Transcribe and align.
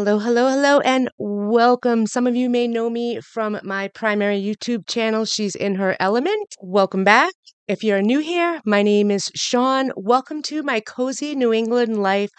Hello, 0.00 0.18
hello, 0.18 0.48
hello, 0.48 0.80
and 0.80 1.10
welcome. 1.18 2.06
Some 2.06 2.26
of 2.26 2.34
you 2.34 2.48
may 2.48 2.66
know 2.66 2.88
me 2.88 3.20
from 3.20 3.60
my 3.62 3.88
primary 3.88 4.40
YouTube 4.40 4.88
channel, 4.88 5.26
She's 5.26 5.54
in 5.54 5.74
Her 5.74 5.94
Element. 6.00 6.56
Welcome 6.58 7.04
back. 7.04 7.34
If 7.68 7.84
you're 7.84 8.00
new 8.00 8.20
here, 8.20 8.62
my 8.64 8.82
name 8.82 9.10
is 9.10 9.30
Sean. 9.34 9.92
Welcome 9.96 10.40
to 10.44 10.62
my 10.62 10.80
Cozy 10.80 11.34
New 11.34 11.52
England 11.52 12.00
Life 12.02 12.30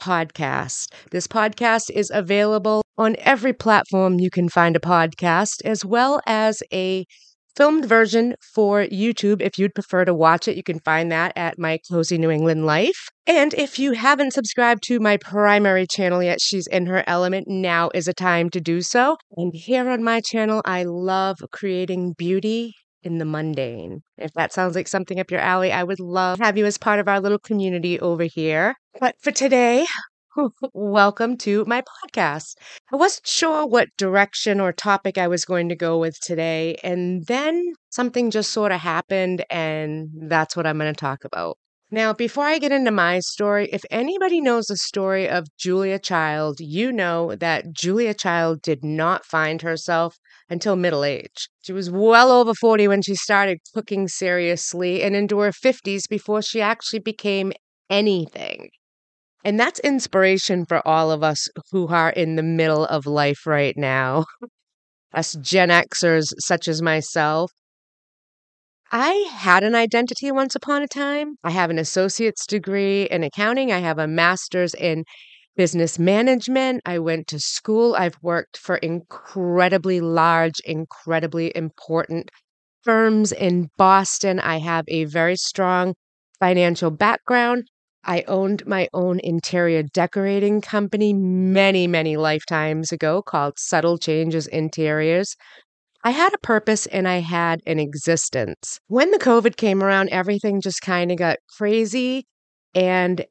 podcast. 0.00 0.94
This 1.10 1.26
podcast 1.26 1.90
is 1.90 2.10
available 2.10 2.80
on 2.96 3.16
every 3.18 3.52
platform 3.52 4.18
you 4.18 4.30
can 4.30 4.48
find 4.48 4.74
a 4.74 4.80
podcast, 4.80 5.60
as 5.62 5.84
well 5.84 6.22
as 6.26 6.62
a 6.72 7.04
filmed 7.56 7.84
version 7.84 8.34
for 8.54 8.84
YouTube. 8.84 9.40
If 9.40 9.58
you'd 9.58 9.74
prefer 9.74 10.04
to 10.04 10.14
watch 10.14 10.48
it, 10.48 10.56
you 10.56 10.62
can 10.62 10.80
find 10.80 11.10
that 11.12 11.32
at 11.36 11.58
my 11.58 11.78
Cozy 11.90 12.18
New 12.18 12.30
England 12.30 12.66
Life. 12.66 13.08
And 13.26 13.54
if 13.54 13.78
you 13.78 13.92
haven't 13.92 14.32
subscribed 14.32 14.82
to 14.84 14.98
my 14.98 15.16
primary 15.16 15.86
channel 15.86 16.22
yet, 16.22 16.40
she's 16.40 16.66
in 16.66 16.86
her 16.86 17.04
element, 17.06 17.46
now 17.48 17.90
is 17.94 18.08
a 18.08 18.14
time 18.14 18.50
to 18.50 18.60
do 18.60 18.82
so. 18.82 19.16
And 19.36 19.52
here 19.54 19.88
on 19.88 20.02
my 20.02 20.20
channel, 20.20 20.62
I 20.64 20.84
love 20.84 21.38
creating 21.52 22.14
beauty 22.16 22.74
in 23.02 23.18
the 23.18 23.24
mundane. 23.24 24.02
If 24.18 24.32
that 24.34 24.52
sounds 24.52 24.74
like 24.74 24.88
something 24.88 25.18
up 25.18 25.30
your 25.30 25.40
alley, 25.40 25.72
I 25.72 25.84
would 25.84 26.00
love 26.00 26.38
to 26.38 26.44
have 26.44 26.58
you 26.58 26.66
as 26.66 26.78
part 26.78 27.00
of 27.00 27.08
our 27.08 27.20
little 27.20 27.38
community 27.38 27.98
over 28.00 28.24
here. 28.24 28.74
But 29.00 29.14
for 29.22 29.30
today, 29.30 29.86
Welcome 30.72 31.36
to 31.38 31.64
my 31.66 31.82
podcast. 31.82 32.54
I 32.92 32.96
wasn't 32.96 33.26
sure 33.26 33.66
what 33.66 33.88
direction 33.98 34.60
or 34.60 34.72
topic 34.72 35.18
I 35.18 35.28
was 35.28 35.44
going 35.44 35.68
to 35.68 35.76
go 35.76 35.98
with 35.98 36.18
today, 36.20 36.76
and 36.82 37.26
then 37.26 37.74
something 37.90 38.30
just 38.30 38.52
sort 38.52 38.72
of 38.72 38.80
happened, 38.80 39.44
and 39.50 40.08
that's 40.28 40.56
what 40.56 40.66
I'm 40.66 40.78
going 40.78 40.92
to 40.92 40.98
talk 40.98 41.24
about. 41.24 41.58
Now, 41.90 42.12
before 42.12 42.44
I 42.44 42.58
get 42.58 42.70
into 42.72 42.92
my 42.92 43.18
story, 43.18 43.68
if 43.72 43.82
anybody 43.90 44.40
knows 44.40 44.66
the 44.66 44.76
story 44.76 45.28
of 45.28 45.46
Julia 45.58 45.98
Child, 45.98 46.60
you 46.60 46.92
know 46.92 47.34
that 47.36 47.72
Julia 47.72 48.14
Child 48.14 48.62
did 48.62 48.84
not 48.84 49.24
find 49.24 49.60
herself 49.62 50.16
until 50.48 50.76
middle 50.76 51.04
age. 51.04 51.48
She 51.62 51.72
was 51.72 51.90
well 51.90 52.30
over 52.30 52.54
40 52.54 52.86
when 52.88 53.02
she 53.02 53.16
started 53.16 53.58
cooking 53.74 54.06
seriously 54.06 55.02
and 55.02 55.16
into 55.16 55.40
her 55.40 55.52
50s 55.52 56.08
before 56.08 56.42
she 56.42 56.60
actually 56.60 57.00
became 57.00 57.52
anything. 57.90 58.70
And 59.44 59.58
that's 59.58 59.80
inspiration 59.80 60.66
for 60.66 60.86
all 60.86 61.10
of 61.10 61.22
us 61.22 61.48
who 61.70 61.88
are 61.88 62.10
in 62.10 62.36
the 62.36 62.42
middle 62.42 62.84
of 62.86 63.06
life 63.06 63.46
right 63.46 63.76
now. 63.76 64.26
Us 65.14 65.36
Gen 65.40 65.70
Xers, 65.70 66.32
such 66.38 66.68
as 66.68 66.82
myself. 66.82 67.50
I 68.92 69.28
had 69.32 69.62
an 69.64 69.74
identity 69.74 70.30
once 70.30 70.54
upon 70.54 70.82
a 70.82 70.88
time. 70.88 71.36
I 71.42 71.50
have 71.50 71.70
an 71.70 71.78
associate's 71.78 72.46
degree 72.46 73.04
in 73.04 73.22
accounting, 73.22 73.72
I 73.72 73.78
have 73.78 73.98
a 73.98 74.06
master's 74.06 74.74
in 74.74 75.04
business 75.56 75.98
management. 75.98 76.80
I 76.86 76.98
went 76.98 77.26
to 77.28 77.38
school. 77.38 77.94
I've 77.94 78.16
worked 78.22 78.56
for 78.56 78.76
incredibly 78.76 80.00
large, 80.00 80.60
incredibly 80.64 81.54
important 81.56 82.30
firms 82.82 83.32
in 83.32 83.68
Boston. 83.76 84.40
I 84.40 84.58
have 84.58 84.84
a 84.88 85.04
very 85.04 85.36
strong 85.36 85.94
financial 86.38 86.90
background. 86.90 87.64
I 88.04 88.24
owned 88.26 88.66
my 88.66 88.88
own 88.92 89.20
interior 89.20 89.82
decorating 89.82 90.60
company 90.60 91.12
many, 91.12 91.86
many 91.86 92.16
lifetimes 92.16 92.92
ago 92.92 93.22
called 93.22 93.58
Subtle 93.58 93.98
Changes 93.98 94.46
Interiors. 94.46 95.36
I 96.02 96.10
had 96.10 96.32
a 96.32 96.38
purpose 96.38 96.86
and 96.86 97.06
I 97.06 97.18
had 97.18 97.60
an 97.66 97.78
existence. 97.78 98.80
When 98.86 99.10
the 99.10 99.18
COVID 99.18 99.56
came 99.56 99.82
around, 99.82 100.08
everything 100.08 100.60
just 100.60 100.80
kind 100.80 101.12
of 101.12 101.18
got 101.18 101.38
crazy. 101.58 102.26
And 102.74 103.26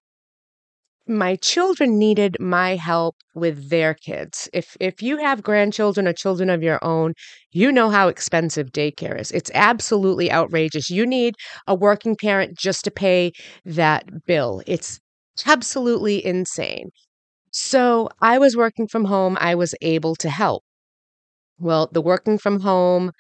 my 1.10 1.36
children 1.38 1.98
needed 2.00 2.38
my 2.40 2.76
help 2.76 3.16
with 3.34 3.70
their 3.70 3.94
kids. 3.96 4.50
If 4.54 4.78
if 4.80 5.02
you 5.02 5.18
have 5.18 5.44
grandchildren 5.44 6.08
or 6.08 6.14
children 6.14 6.50
of 6.50 6.64
your 6.64 6.80
own, 6.84 7.14
you 7.52 7.72
know 7.72 7.90
how 7.90 8.08
expensive 8.08 8.72
daycare 8.72 9.20
is. 9.20 9.32
It's 9.32 9.52
absolutely 9.54 10.32
outrageous. 10.32 10.90
You 10.90 11.06
need 11.06 11.36
a 11.68 11.76
working 11.76 12.16
parent 12.16 12.58
just 12.58 12.84
to 12.86 12.92
pay 12.92 13.32
that 13.66 14.26
bill. 14.26 14.62
It's 14.68 15.00
absolutely 15.46 16.26
insane. 16.26 16.92
So, 17.52 18.10
I 18.22 18.40
was 18.40 18.58
working 18.58 18.88
from 18.88 19.06
home, 19.06 19.38
I 19.42 19.56
was 19.56 19.76
able 19.82 20.16
to 20.18 20.30
help. 20.30 20.64
Well, 21.60 21.90
the 21.92 22.02
working 22.02 22.38
from 22.40 22.62
home 22.62 23.12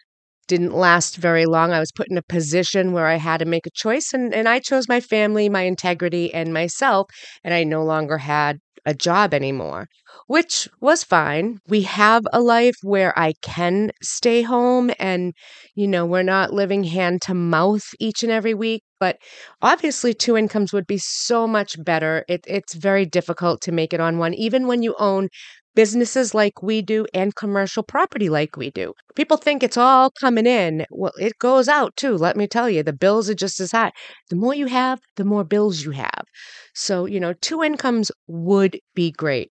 didn't 0.50 0.74
last 0.74 1.16
very 1.16 1.46
long. 1.46 1.72
I 1.72 1.80
was 1.80 1.94
put 1.94 2.10
in 2.10 2.18
a 2.18 2.22
position 2.24 2.92
where 2.92 3.08
I 3.08 3.16
had 3.16 3.38
to 3.38 3.46
make 3.46 3.66
a 3.66 3.72
choice, 3.72 4.12
and, 4.14 4.34
and 4.34 4.50
I 4.50 4.60
chose 4.60 4.90
my 4.90 5.00
family, 5.00 5.48
my 5.48 5.62
integrity, 5.62 6.34
and 6.34 6.54
myself, 6.54 7.08
and 7.46 7.54
I 7.54 7.64
no 7.64 7.84
longer 7.86 8.18
had 8.18 8.60
a 8.86 8.94
job 8.94 9.34
anymore, 9.34 9.88
which 10.28 10.68
was 10.82 11.04
fine. 11.04 11.60
We 11.68 11.82
have 11.84 12.24
a 12.34 12.42
life 12.42 12.76
where 12.82 13.18
I 13.18 13.34
can 13.42 13.92
stay 14.02 14.42
home 14.42 14.92
and, 14.98 15.34
you 15.76 15.88
know, 15.88 16.06
we're 16.06 16.24
not 16.24 16.54
living 16.54 16.86
hand 16.86 17.22
to 17.24 17.34
mouth 17.34 17.84
each 18.00 18.24
and 18.24 18.32
every 18.32 18.54
week. 18.54 18.84
But 19.00 19.18
obviously, 19.62 20.14
two 20.14 20.36
incomes 20.36 20.74
would 20.74 20.88
be 20.88 20.98
so 20.98 21.48
much 21.48 21.82
better. 21.84 22.26
It, 22.28 22.42
it's 22.48 22.74
very 22.74 23.06
difficult 23.06 23.62
to 23.62 23.72
make 23.72 23.94
it 23.94 24.00
on 24.00 24.18
one, 24.18 24.34
even 24.34 24.68
when 24.68 24.82
you 24.82 24.96
own 25.00 25.30
businesses 25.76 26.34
like 26.34 26.62
we 26.64 26.82
do 26.82 27.06
and 27.14 27.36
commercial 27.36 27.84
property 27.84 28.30
like 28.30 28.58
we 28.58 28.72
do. 28.72 28.94
People 29.16 29.38
think 29.38 29.64
it's 29.64 29.78
all 29.78 30.12
coming 30.12 30.46
in. 30.46 30.86
Well, 30.92 31.14
it 31.20 31.38
goes 31.40 31.68
out 31.68 31.96
too. 31.96 32.16
Let 32.18 32.38
me 32.38 32.48
tell 32.48 32.70
you, 32.70 32.84
the 32.84 32.94
bills 32.94 33.30
are 33.30 33.36
just 33.36 33.60
as 33.60 33.72
high. 33.72 33.92
The 34.30 34.36
more 34.36 34.54
you 34.56 34.68
have, 34.68 35.00
the 35.16 35.26
more 35.26 35.44
bills 35.44 35.84
you 35.84 35.92
have. 35.92 36.26
So, 36.76 37.06
you 37.06 37.20
know, 37.20 37.34
two 37.34 37.64
incomes 37.64 38.12
would 38.28 38.80
be 38.96 39.12
great, 39.12 39.52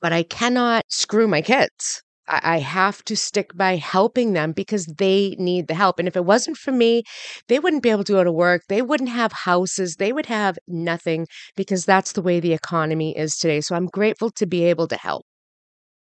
but 0.00 0.12
I 0.12 0.22
cannot 0.24 0.84
screw 0.88 1.28
my 1.28 1.42
kids. 1.42 2.02
I 2.30 2.58
have 2.60 3.02
to 3.04 3.16
stick 3.16 3.56
by 3.56 3.76
helping 3.76 4.32
them 4.34 4.52
because 4.52 4.86
they 4.86 5.34
need 5.38 5.68
the 5.68 5.74
help. 5.74 5.98
And 5.98 6.06
if 6.08 6.16
it 6.16 6.24
wasn't 6.24 6.56
for 6.56 6.72
me, 6.72 7.02
they 7.48 7.58
wouldn't 7.58 7.82
be 7.82 7.90
able 7.90 8.04
to 8.04 8.12
go 8.12 8.24
to 8.24 8.32
work. 8.32 8.62
They 8.68 8.82
wouldn't 8.82 9.10
have 9.10 9.32
houses. 9.32 9.96
They 9.96 10.12
would 10.12 10.26
have 10.26 10.58
nothing 10.68 11.26
because 11.56 11.84
that's 11.84 12.12
the 12.12 12.22
way 12.22 12.40
the 12.40 12.52
economy 12.52 13.16
is 13.16 13.36
today. 13.36 13.60
So 13.60 13.74
I'm 13.74 13.86
grateful 13.86 14.30
to 14.32 14.46
be 14.46 14.64
able 14.64 14.86
to 14.88 14.96
help. 14.96 15.24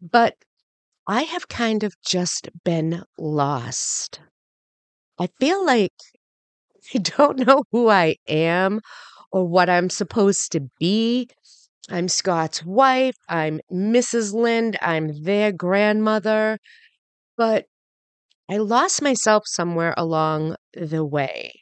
But 0.03 0.37
I 1.09 1.23
have 1.25 1.49
kind 1.49 1.85
of 1.85 1.95
just 2.07 2.49
been 2.65 3.05
lost. 3.19 4.21
I 5.19 5.29
feel 5.39 5.65
like 5.65 5.93
I 6.95 6.99
don't 6.99 7.39
know 7.47 7.65
who 7.73 7.89
I 7.89 8.17
am 8.29 8.81
or 9.33 9.47
what 9.47 9.71
I'm 9.71 9.91
supposed 9.91 10.53
to 10.53 10.69
be. 10.81 11.29
I'm 11.89 12.09
Scott's 12.09 12.65
wife. 12.65 13.17
I'm 13.29 13.61
Mrs. 13.73 14.35
Lind. 14.35 14.77
I'm 14.83 15.23
their 15.23 15.53
grandmother. 15.53 16.59
But 17.37 17.67
I 18.51 18.59
lost 18.59 19.03
myself 19.03 19.45
somewhere 19.47 19.95
along 19.97 20.57
the 20.75 21.05
way. 21.05 21.53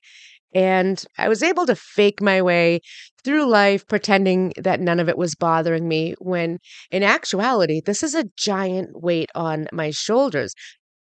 And 0.55 1.03
I 1.19 1.29
was 1.29 1.43
able 1.43 1.67
to 1.67 1.77
fake 1.77 2.23
my 2.23 2.41
way 2.41 2.81
through 3.23 3.47
life, 3.47 3.87
pretending 3.87 4.55
that 4.57 4.81
none 4.81 4.99
of 4.99 5.09
it 5.09 5.19
was 5.19 5.35
bothering 5.35 5.87
me, 5.87 6.15
when 6.19 6.59
in 6.91 7.03
actuality, 7.03 7.83
this 7.85 8.03
is 8.03 8.15
a 8.15 8.31
giant 8.37 9.03
weight 9.03 9.31
on 9.35 9.69
my 9.73 9.91
shoulders. 9.91 10.55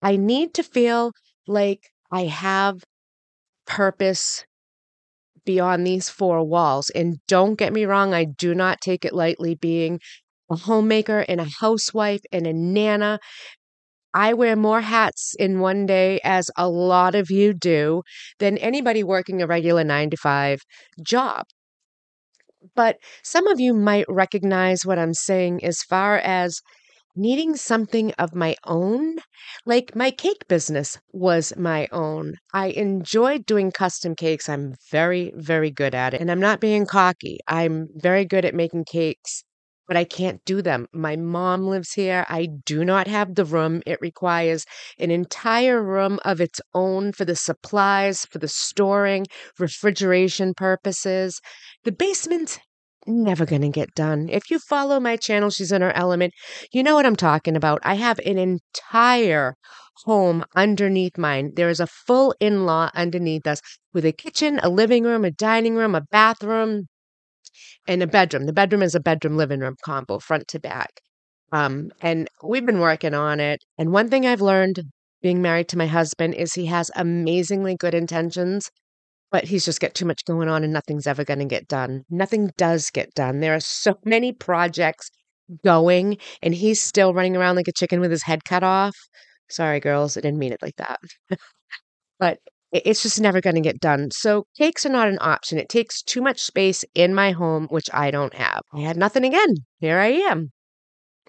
I 0.03 0.17
need 0.17 0.53
to 0.55 0.65
feel 0.65 1.13
like 1.47 1.81
I 2.11 2.25
have 2.25 2.83
purpose 3.67 4.45
beyond 5.47 5.87
these 5.87 6.11
four 6.11 6.45
walls. 6.45 6.91
And 6.91 7.17
don't 7.27 7.55
get 7.55 7.73
me 7.73 7.87
wrong, 7.87 8.13
I 8.13 8.25
do 8.25 8.55
not 8.55 8.83
take 8.83 9.07
it 9.07 9.15
lightly 9.15 9.55
being 9.55 10.01
a 10.51 10.57
homemaker 10.57 11.21
and 11.21 11.41
a 11.41 11.49
housewife 11.61 12.21
and 12.31 12.47
a 12.47 12.53
nana 12.53 13.19
I 14.17 14.33
wear 14.33 14.57
more 14.57 14.81
hats 14.81 15.35
in 15.39 15.61
one 15.61 15.85
day, 15.85 16.21
as 16.25 16.51
a 16.57 16.71
lot 16.71 17.15
of 17.15 17.31
you 17.31 17.53
do, 17.53 18.03
than 18.39 18.57
anybody 18.57 19.05
working 19.05 19.43
a 19.43 19.47
regular 19.47 19.85
nine 19.85 20.09
to 20.09 20.17
five 20.17 20.61
job. 21.03 21.45
But 22.75 22.97
some 23.23 23.47
of 23.47 23.61
you 23.61 23.75
might 23.75 24.07
recognize 24.09 24.87
what 24.87 24.99
I'm 24.99 25.13
saying 25.13 25.63
as 25.63 25.83
far 25.83 26.17
as 26.17 26.63
needing 27.17 27.57
something 27.57 28.13
of 28.13 28.35
my 28.35 28.57
own. 28.65 29.17
Like 29.65 29.97
my 29.97 30.11
cake 30.11 30.47
business 30.49 30.99
was 31.13 31.53
my 31.57 31.89
own. 31.93 32.35
I 32.53 32.69
enjoyed 32.69 33.47
doing 33.47 33.73
custom 33.73 34.15
cakes. 34.15 34.49
I'm 34.49 34.75
very, 34.91 35.33
very 35.35 35.71
good 35.71 35.95
at 35.95 36.15
it. 36.15 36.21
And 36.21 36.31
I'm 36.31 36.41
not 36.41 36.61
being 36.61 36.87
cocky. 36.87 37.39
I'm 37.49 37.89
very 37.97 38.25
good 38.25 38.45
at 38.45 38.55
making 38.55 38.85
cakes 38.85 39.45
but 39.87 39.97
I 39.97 40.05
can't 40.05 40.45
do 40.45 40.63
them. 40.63 40.87
My 40.93 41.17
mom 41.17 41.67
lives 41.67 41.93
here. 41.93 42.27
I 42.29 42.49
do 42.65 42.85
not 42.85 43.07
have 43.07 43.35
the 43.35 43.45
room. 43.45 43.83
It 43.87 44.01
requires 44.01 44.65
an 44.99 45.11
entire 45.11 45.83
room 45.83 46.19
of 46.25 46.41
its 46.41 46.61
own 46.75 47.13
for 47.13 47.25
the 47.25 47.37
supplies, 47.37 48.25
for 48.27 48.39
the 48.39 48.49
storing, 48.49 49.27
refrigeration 49.59 50.55
purposes. 50.55 51.41
The 51.85 51.93
basement's 51.93 52.59
never 53.07 53.47
going 53.47 53.63
to 53.63 53.69
get 53.69 53.95
done. 53.95 54.29
If 54.29 54.51
you 54.51 54.59
follow 54.59 55.01
my 55.01 55.17
channel, 55.17 55.51
she's 55.51 55.73
in 55.73 55.83
her 55.83 55.95
element, 55.97 56.35
you 56.73 56.83
know 56.83 56.95
what 56.95 57.07
I'm 57.07 57.17
talking 57.17 57.57
about. 57.57 57.81
I 57.83 57.95
have 57.95 58.19
an 58.21 58.39
entire 58.39 59.55
home 60.05 60.45
underneath 60.55 61.19
mine. 61.19 61.53
There 61.57 61.69
is 61.69 61.81
a 61.81 61.87
full 61.87 62.35
in 62.41 62.67
law 62.67 62.91
underneath 62.95 63.47
us 63.47 63.61
with 63.93 64.05
a 64.05 64.13
kitchen, 64.13 64.61
a 64.63 64.69
living 64.69 65.05
room, 65.05 65.25
a 65.25 65.31
dining 65.31 65.75
room, 65.75 65.95
a 65.95 66.03
bathroom, 66.03 66.87
and 67.89 68.03
a 68.03 68.07
bedroom. 68.07 68.47
The 68.47 68.53
bedroom 68.53 68.83
is 68.83 68.95
a 68.95 69.01
bedroom 69.01 69.37
living 69.37 69.61
room 69.61 69.77
combo, 69.85 70.19
front 70.19 70.49
to 70.49 70.61
back. 70.61 71.01
Um, 71.53 71.91
and 72.01 72.29
we've 72.43 72.67
been 72.67 72.81
working 72.81 73.15
on 73.15 73.41
it. 73.41 73.65
And 73.79 73.93
one 73.93 74.09
thing 74.11 74.27
I've 74.27 74.41
learned 74.41 74.83
being 75.23 75.41
married 75.41 75.69
to 75.69 75.79
my 75.79 75.87
husband 75.87 76.35
is 76.35 76.55
he 76.55 76.67
has 76.67 76.91
amazingly 76.97 77.77
good 77.77 77.95
intentions, 77.95 78.71
but 79.31 79.45
he's 79.45 79.65
just 79.65 79.81
got 79.81 79.95
too 79.95 80.05
much 80.05 80.25
going 80.25 80.49
on 80.49 80.65
and 80.65 80.73
nothing's 80.73 81.07
ever 81.07 81.25
going 81.25 81.39
to 81.39 81.45
get 81.45 81.69
done. 81.69 82.05
Nothing 82.11 82.51
does 82.57 82.91
get 82.91 83.13
done. 83.15 83.41
There 83.41 83.55
are 83.55 83.61
so 83.61 83.99
many 84.05 84.33
projects 84.33 85.11
going, 85.65 86.19
and 86.43 86.55
he's 86.55 86.81
still 86.81 87.15
running 87.15 87.37
around 87.37 87.57
like 87.57 87.69
a 87.69 87.73
chicken 87.73 88.01
with 88.01 88.11
his 88.11 88.23
head 88.23 88.45
cut 88.45 88.63
off. 88.63 88.97
Sorry, 89.49 89.81
girls, 89.81 90.17
I 90.17 90.21
didn't 90.21 90.39
mean 90.39 90.53
it 90.53 90.63
like 90.63 90.77
that. 90.77 90.99
but 92.19 92.39
it's 92.73 93.03
just 93.03 93.21
never 93.21 93.41
going 93.41 93.55
to 93.55 93.61
get 93.61 93.81
done. 93.81 94.11
So 94.11 94.45
cakes 94.59 94.85
are 94.85 94.91
not 94.91 95.09
an 95.09 95.19
option. 95.21 95.59
It 95.59 95.69
takes 95.69 96.03
too 96.03 96.21
much 96.21 96.41
space 96.41 96.85
in 96.95 97.15
my 97.15 97.31
home, 97.31 97.69
which 97.71 97.89
I 97.93 98.11
don't 98.11 98.35
have. 98.35 98.63
I 98.75 98.81
had 98.81 98.97
nothing 98.97 99.25
again. 99.25 99.55
Here 99.79 99.99
I 99.99 100.09
am. 100.09 100.51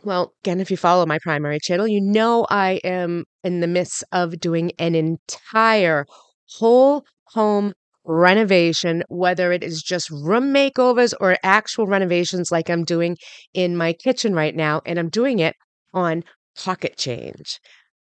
Well, 0.04 0.34
again, 0.44 0.60
if 0.60 0.72
you 0.72 0.78
follow 0.78 1.06
my 1.06 1.20
primary 1.22 1.60
channel, 1.60 1.88
you 1.88 2.02
know 2.02 2.48
I 2.50 2.80
am 2.84 3.26
in 3.44 3.60
the 3.60 3.68
midst 3.68 4.04
of 4.12 4.40
doing 4.40 4.72
an 4.80 4.96
entire 4.96 6.06
whole 6.50 7.04
home 7.34 7.74
renovation, 8.08 9.04
whether 9.10 9.52
it 9.52 9.64
is 9.64 9.84
just 9.84 10.10
room 10.10 10.54
makeovers 10.54 11.14
or 11.20 11.38
actual 11.44 11.88
renovations 11.88 12.52
like 12.52 12.70
I'm 12.70 12.86
doing 12.86 13.18
in 13.54 13.78
my 13.78 13.94
kitchen 13.94 14.34
right 14.34 14.56
now. 14.56 14.82
And 14.86 14.98
I'm 14.98 15.10
doing 15.10 15.40
it 15.40 15.56
on 15.94 16.24
pocket 16.58 16.98
change. 16.98 17.60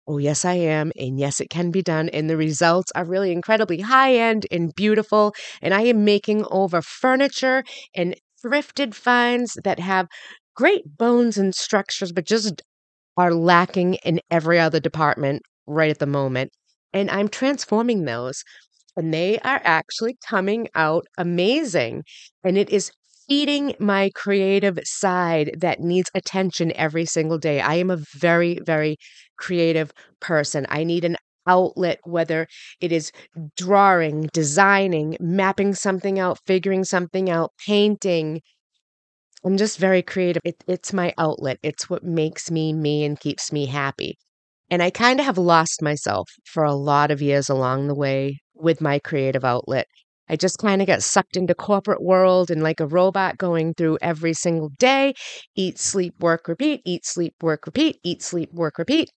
Oh, 0.07 0.17
yes, 0.19 0.45
I 0.45 0.53
am. 0.55 0.91
And 0.97 1.19
yes, 1.19 1.39
it 1.41 1.49
can 1.49 1.71
be 1.71 1.81
done. 1.81 2.09
And 2.09 2.29
the 2.29 2.37
results 2.37 2.91
are 2.95 3.05
really 3.05 3.31
incredibly 3.31 3.81
high 3.81 4.15
end 4.15 4.45
and 4.51 4.73
beautiful. 4.75 5.33
And 5.61 5.73
I 5.73 5.81
am 5.81 6.05
making 6.05 6.45
over 6.51 6.81
furniture 6.81 7.63
and 7.95 8.15
thrifted 8.45 8.93
finds 8.93 9.57
that 9.63 9.79
have 9.79 10.07
great 10.55 10.97
bones 10.97 11.37
and 11.37 11.55
structures, 11.55 12.11
but 12.11 12.25
just 12.25 12.61
are 13.17 13.33
lacking 13.33 13.95
in 14.05 14.19
every 14.31 14.59
other 14.59 14.79
department 14.79 15.41
right 15.67 15.89
at 15.91 15.99
the 15.99 16.05
moment. 16.05 16.51
And 16.93 17.09
I'm 17.11 17.27
transforming 17.27 18.05
those, 18.05 18.43
and 18.95 19.13
they 19.13 19.39
are 19.39 19.61
actually 19.63 20.17
coming 20.27 20.67
out 20.75 21.05
amazing. 21.17 22.03
And 22.43 22.57
it 22.57 22.69
is 22.69 22.91
feeding 23.27 23.73
my 23.79 24.11
creative 24.15 24.79
side 24.83 25.55
that 25.57 25.79
needs 25.79 26.09
attention 26.13 26.71
every 26.75 27.05
single 27.05 27.37
day. 27.37 27.59
I 27.59 27.75
am 27.75 27.89
a 27.89 28.03
very, 28.15 28.59
very 28.65 28.97
creative 29.37 29.91
person. 30.19 30.65
I 30.69 30.83
need 30.83 31.05
an 31.05 31.17
outlet, 31.47 31.99
whether 32.03 32.47
it 32.81 32.91
is 32.91 33.11
drawing, 33.55 34.29
designing, 34.33 35.17
mapping 35.19 35.75
something 35.75 36.19
out, 36.19 36.39
figuring 36.45 36.83
something 36.83 37.29
out, 37.29 37.51
painting, 37.65 38.41
I'm 39.45 39.57
just 39.57 39.77
very 39.77 40.01
creative. 40.01 40.41
It, 40.43 40.63
it's 40.67 40.91
my 40.91 41.13
outlet. 41.17 41.59
It's 41.61 41.89
what 41.89 42.03
makes 42.03 42.49
me 42.49 42.73
me 42.73 43.03
and 43.05 43.19
keeps 43.19 43.51
me 43.51 43.67
happy. 43.67 44.17
And 44.69 44.81
I 44.81 44.89
kind 44.89 45.19
of 45.19 45.25
have 45.27 45.37
lost 45.37 45.81
myself 45.81 46.29
for 46.45 46.63
a 46.63 46.73
lot 46.73 47.11
of 47.11 47.21
years 47.21 47.49
along 47.49 47.87
the 47.87 47.95
way 47.95 48.39
with 48.55 48.81
my 48.81 48.99
creative 48.99 49.45
outlet. 49.45 49.87
I 50.27 50.35
just 50.35 50.57
kind 50.57 50.81
of 50.81 50.87
got 50.87 51.03
sucked 51.03 51.37
into 51.37 51.53
corporate 51.53 52.01
world 52.01 52.49
and 52.49 52.63
like 52.63 52.79
a 52.79 52.87
robot 52.87 53.37
going 53.37 53.75
through 53.75 53.99
every 54.01 54.33
single 54.33 54.69
day, 54.79 55.13
eat, 55.55 55.77
sleep, 55.77 56.15
work, 56.19 56.47
repeat, 56.47 56.81
eat, 56.83 57.05
sleep, 57.05 57.35
work, 57.41 57.67
repeat, 57.67 57.99
eat, 58.03 58.23
sleep, 58.23 58.51
work, 58.51 58.77
repeat. 58.79 59.11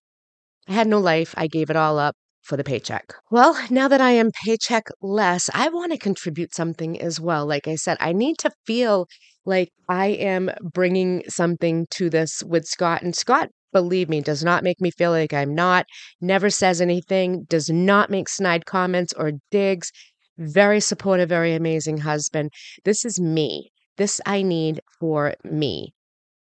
I 0.67 0.73
had 0.73 0.87
no 0.87 0.99
life. 0.99 1.33
I 1.35 1.47
gave 1.47 1.69
it 1.71 1.75
all 1.75 1.97
up 1.97 2.15
for 2.43 2.57
the 2.57 2.63
paycheck. 2.63 3.13
Well, 3.31 3.57
now 3.69 3.87
that 3.87 4.01
I 4.01 4.11
am 4.11 4.31
paycheck 4.45 4.89
less, 5.01 5.49
I 5.53 5.69
want 5.69 5.91
to 5.91 5.97
contribute 5.97 6.53
something 6.53 7.01
as 7.01 7.19
well. 7.19 7.45
Like 7.45 7.67
I 7.67 7.75
said, 7.75 7.97
I 7.99 8.13
need 8.13 8.37
to 8.39 8.51
feel 8.65 9.07
like 9.45 9.69
I 9.87 10.07
am 10.07 10.51
bringing 10.61 11.23
something 11.27 11.87
to 11.91 12.09
this 12.09 12.43
with 12.43 12.65
Scott. 12.65 13.01
And 13.01 13.15
Scott, 13.15 13.49
believe 13.71 14.09
me, 14.09 14.21
does 14.21 14.43
not 14.43 14.63
make 14.63 14.81
me 14.81 14.91
feel 14.91 15.11
like 15.11 15.33
I'm 15.33 15.53
not, 15.53 15.85
never 16.21 16.49
says 16.49 16.81
anything, 16.81 17.45
does 17.49 17.69
not 17.69 18.09
make 18.09 18.29
snide 18.29 18.65
comments 18.65 19.13
or 19.13 19.33
digs. 19.51 19.91
Very 20.37 20.79
supportive, 20.79 21.29
very 21.29 21.53
amazing 21.53 21.97
husband. 21.97 22.51
This 22.85 23.03
is 23.03 23.19
me. 23.19 23.71
This 23.97 24.21
I 24.25 24.41
need 24.41 24.81
for 24.99 25.35
me. 25.43 25.93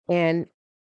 And 0.09 0.47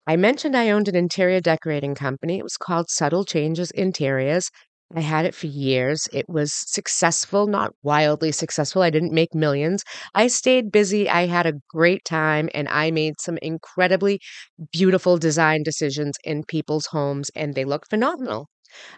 I 0.08 0.16
mentioned 0.16 0.58
I 0.58 0.72
owned 0.72 0.88
an 0.88 0.96
interior 0.96 1.40
decorating 1.40 1.94
company. 1.94 2.40
It 2.40 2.44
was 2.44 2.58
called 2.58 2.90
Subtle 2.90 3.26
Changes 3.26 3.70
Interiors. 3.72 4.50
I 4.96 5.02
had 5.02 5.26
it 5.26 5.36
for 5.36 5.46
years. 5.48 6.08
It 6.12 6.28
was 6.28 6.52
successful, 6.52 7.46
not 7.46 7.74
wildly 7.84 8.32
successful. 8.32 8.82
I 8.82 8.90
didn't 8.90 9.14
make 9.14 9.36
millions. 9.36 9.84
I 10.16 10.28
stayed 10.28 10.72
busy. 10.72 11.08
I 11.08 11.28
had 11.28 11.46
a 11.46 11.54
great 11.70 12.04
time 12.06 12.50
and 12.56 12.68
I 12.70 12.90
made 12.90 13.20
some 13.20 13.38
incredibly 13.44 14.20
beautiful 14.72 15.18
design 15.20 15.62
decisions 15.62 16.18
in 16.24 16.44
people's 16.44 16.88
homes 16.88 17.30
and 17.36 17.54
they 17.54 17.66
look 17.66 17.88
phenomenal. 17.88 18.50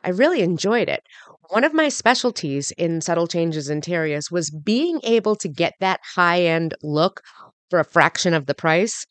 I 0.03 0.09
really 0.09 0.41
enjoyed 0.41 0.89
it. 0.89 1.03
One 1.49 1.63
of 1.65 1.73
my 1.73 1.89
specialties 1.89 2.71
in 2.77 3.01
Subtle 3.01 3.27
Changes 3.27 3.69
Interiors 3.69 4.31
was 4.31 4.51
being 4.51 5.01
able 5.03 5.35
to 5.37 5.49
get 5.49 5.73
that 5.81 6.01
high 6.15 6.43
end 6.43 6.75
look 6.83 7.21
for 7.69 7.79
a 7.79 7.85
fraction 7.85 8.33
of 8.33 8.45
the 8.47 8.55
price. 8.55 9.05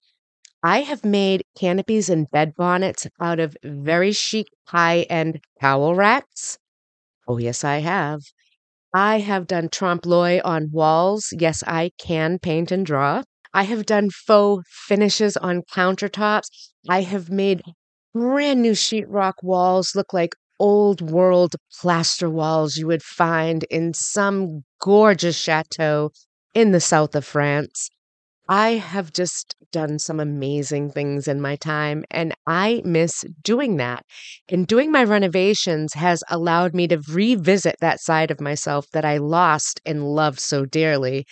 I 0.62 0.82
have 0.82 1.04
made 1.04 1.44
canopies 1.58 2.10
and 2.10 2.30
bed 2.30 2.54
bonnets 2.56 3.06
out 3.20 3.40
of 3.40 3.56
very 3.64 4.12
chic 4.12 4.48
high 4.68 5.02
end 5.10 5.40
towel 5.60 5.94
racks. 5.94 6.58
Oh, 7.30 7.38
yes, 7.38 7.62
I 7.62 7.78
have. 7.78 8.20
I 8.94 9.20
have 9.20 9.46
done 9.46 9.68
trompe 9.68 10.06
l'oeil 10.06 10.42
on 10.44 10.70
walls. 10.72 11.32
Yes, 11.38 11.62
I 11.66 11.92
can 11.98 12.38
paint 12.38 12.72
and 12.72 12.86
draw. 12.86 13.22
I 13.54 13.64
have 13.64 13.86
done 13.86 14.10
faux 14.10 14.64
finishes 14.68 15.36
on 15.36 15.62
countertops. 15.62 16.48
I 16.88 17.02
have 17.02 17.30
made 17.30 17.62
brand 18.14 18.62
new 18.62 18.72
sheetrock 18.74 19.42
walls 19.42 19.94
look 19.96 20.12
like 20.12 20.34
old 20.60 21.02
world 21.02 21.56
plaster 21.80 22.30
walls 22.30 22.76
you 22.76 22.86
would 22.88 23.02
find 23.02 23.64
in 23.70 23.94
some 23.94 24.64
gorgeous 24.80 25.36
chateau 25.38 26.12
in 26.54 26.72
the 26.72 26.80
south 26.80 27.14
of 27.14 27.24
France. 27.24 27.90
I 28.50 28.70
have 28.70 29.12
just 29.12 29.54
done 29.70 30.00
some 30.00 30.18
amazing 30.18 30.90
things 30.90 31.28
in 31.28 31.40
my 31.40 31.54
time, 31.54 32.04
and 32.10 32.34
I 32.48 32.82
miss 32.84 33.24
doing 33.44 33.76
that. 33.76 34.04
And 34.48 34.66
doing 34.66 34.90
my 34.90 35.04
renovations 35.04 35.94
has 35.94 36.24
allowed 36.28 36.74
me 36.74 36.88
to 36.88 37.00
revisit 37.08 37.76
that 37.80 38.00
side 38.00 38.32
of 38.32 38.40
myself 38.40 38.86
that 38.92 39.04
I 39.04 39.18
lost 39.18 39.80
and 39.86 40.04
loved 40.04 40.40
so 40.40 40.66
dearly. 40.66 41.26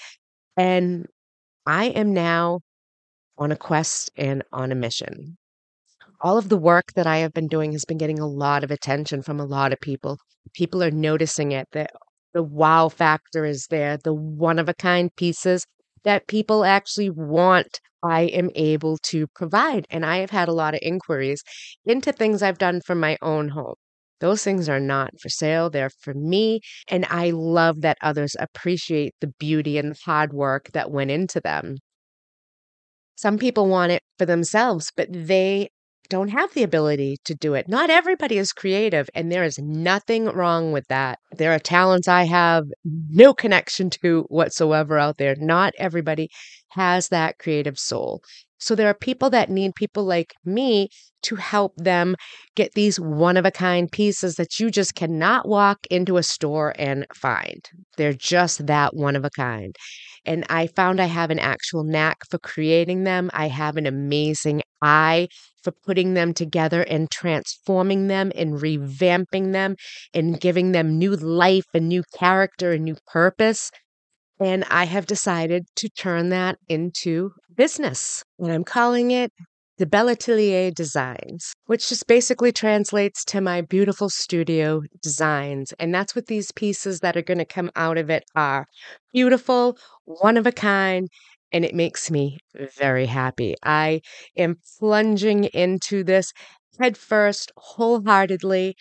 And 0.56 1.06
I 1.66 1.86
am 1.86 2.14
now 2.14 2.60
on 3.36 3.50
a 3.50 3.56
quest 3.56 4.12
and 4.16 4.44
on 4.52 4.70
a 4.70 4.76
mission. 4.76 5.36
All 6.20 6.38
of 6.38 6.48
the 6.48 6.56
work 6.56 6.92
that 6.94 7.08
I 7.08 7.16
have 7.18 7.32
been 7.32 7.48
doing 7.48 7.72
has 7.72 7.84
been 7.84 7.98
getting 7.98 8.20
a 8.20 8.28
lot 8.28 8.62
of 8.62 8.70
attention 8.70 9.22
from 9.22 9.40
a 9.40 9.44
lot 9.44 9.72
of 9.72 9.80
people. 9.80 10.18
People 10.54 10.84
are 10.84 10.92
noticing 10.92 11.50
it, 11.50 11.66
that 11.72 11.90
the 12.32 12.44
wow 12.44 12.88
factor 12.88 13.44
is 13.44 13.66
there, 13.70 13.96
the 13.96 14.14
one 14.14 14.60
of 14.60 14.68
a 14.68 14.74
kind 14.74 15.10
pieces 15.16 15.66
that 16.08 16.26
people 16.26 16.64
actually 16.64 17.10
want 17.10 17.80
I 18.02 18.22
am 18.22 18.48
able 18.54 18.96
to 19.10 19.26
provide. 19.34 19.86
And 19.90 20.06
I 20.06 20.18
have 20.18 20.30
had 20.30 20.48
a 20.48 20.54
lot 20.54 20.72
of 20.72 20.80
inquiries 20.82 21.42
into 21.84 22.12
things 22.12 22.42
I've 22.42 22.56
done 22.56 22.80
for 22.80 22.94
my 22.94 23.18
own 23.20 23.50
home. 23.50 23.74
Those 24.20 24.42
things 24.42 24.70
are 24.70 24.80
not 24.80 25.10
for 25.20 25.28
sale, 25.28 25.68
they're 25.68 25.90
for 25.90 26.14
me. 26.14 26.60
And 26.88 27.04
I 27.10 27.30
love 27.30 27.82
that 27.82 27.98
others 28.00 28.34
appreciate 28.40 29.16
the 29.20 29.34
beauty 29.38 29.76
and 29.76 29.90
the 29.92 29.98
hard 30.06 30.32
work 30.32 30.70
that 30.72 30.90
went 30.90 31.10
into 31.10 31.40
them. 31.40 31.76
Some 33.16 33.36
people 33.36 33.68
want 33.68 33.92
it 33.92 34.02
for 34.16 34.24
themselves, 34.24 34.90
but 34.96 35.08
they 35.12 35.68
don't 36.08 36.28
have 36.28 36.52
the 36.54 36.62
ability 36.62 37.18
to 37.24 37.34
do 37.34 37.54
it. 37.54 37.68
Not 37.68 37.90
everybody 37.90 38.38
is 38.38 38.52
creative, 38.52 39.08
and 39.14 39.30
there 39.30 39.44
is 39.44 39.58
nothing 39.58 40.26
wrong 40.26 40.72
with 40.72 40.86
that. 40.88 41.18
There 41.36 41.52
are 41.52 41.58
talents 41.58 42.08
I 42.08 42.24
have 42.24 42.64
no 42.84 43.34
connection 43.34 43.90
to 44.02 44.24
whatsoever 44.28 44.98
out 44.98 45.18
there. 45.18 45.36
Not 45.36 45.74
everybody 45.78 46.30
has 46.70 47.08
that 47.08 47.38
creative 47.38 47.78
soul. 47.78 48.22
So 48.58 48.74
there 48.74 48.88
are 48.88 48.94
people 48.94 49.30
that 49.30 49.50
need 49.50 49.74
people 49.74 50.04
like 50.04 50.34
me 50.44 50.88
to 51.22 51.36
help 51.36 51.74
them 51.76 52.16
get 52.56 52.72
these 52.74 52.98
one 52.98 53.36
of 53.36 53.44
a 53.44 53.50
kind 53.50 53.90
pieces 53.90 54.34
that 54.36 54.58
you 54.58 54.70
just 54.70 54.94
cannot 54.94 55.48
walk 55.48 55.86
into 55.90 56.16
a 56.16 56.22
store 56.22 56.74
and 56.78 57.06
find. 57.14 57.64
They're 57.96 58.12
just 58.12 58.66
that 58.66 58.94
one 58.94 59.16
of 59.16 59.24
a 59.24 59.30
kind. 59.30 59.74
And 60.24 60.44
I 60.50 60.66
found 60.66 61.00
I 61.00 61.06
have 61.06 61.30
an 61.30 61.38
actual 61.38 61.84
knack 61.84 62.18
for 62.30 62.38
creating 62.38 63.04
them. 63.04 63.30
I 63.32 63.48
have 63.48 63.76
an 63.76 63.86
amazing 63.86 64.62
eye 64.82 65.28
for 65.68 65.74
putting 65.84 66.14
them 66.14 66.32
together 66.32 66.82
and 66.82 67.10
transforming 67.10 68.06
them 68.06 68.32
and 68.34 68.54
revamping 68.54 69.52
them 69.52 69.76
and 70.14 70.40
giving 70.40 70.72
them 70.72 70.98
new 70.98 71.14
life 71.14 71.66
and 71.74 71.88
new 71.88 72.02
character 72.14 72.72
and 72.72 72.84
new 72.84 72.96
purpose. 73.06 73.70
And 74.40 74.64
I 74.70 74.84
have 74.84 75.06
decided 75.06 75.64
to 75.76 75.88
turn 75.90 76.30
that 76.30 76.56
into 76.68 77.32
business. 77.54 78.24
And 78.38 78.50
I'm 78.50 78.64
calling 78.64 79.10
it 79.10 79.30
the 79.76 79.86
Belle 79.86 80.08
Atelier 80.08 80.70
Designs, 80.70 81.52
which 81.66 81.88
just 81.88 82.06
basically 82.06 82.50
translates 82.50 83.24
to 83.26 83.40
my 83.40 83.60
beautiful 83.60 84.08
studio 84.08 84.82
designs. 85.02 85.72
And 85.78 85.94
that's 85.94 86.16
what 86.16 86.26
these 86.26 86.50
pieces 86.52 87.00
that 87.00 87.16
are 87.16 87.22
going 87.22 87.38
to 87.38 87.44
come 87.44 87.70
out 87.76 87.98
of 87.98 88.10
it 88.10 88.24
are 88.34 88.66
beautiful, 89.12 89.76
one 90.04 90.36
of 90.36 90.46
a 90.46 90.52
kind, 90.52 91.08
and 91.52 91.64
it 91.64 91.74
makes 91.74 92.10
me 92.10 92.38
very 92.78 93.06
happy. 93.06 93.54
I 93.62 94.00
am 94.36 94.58
plunging 94.78 95.44
into 95.44 96.04
this 96.04 96.32
headfirst, 96.78 97.52
wholeheartedly. 97.56 98.76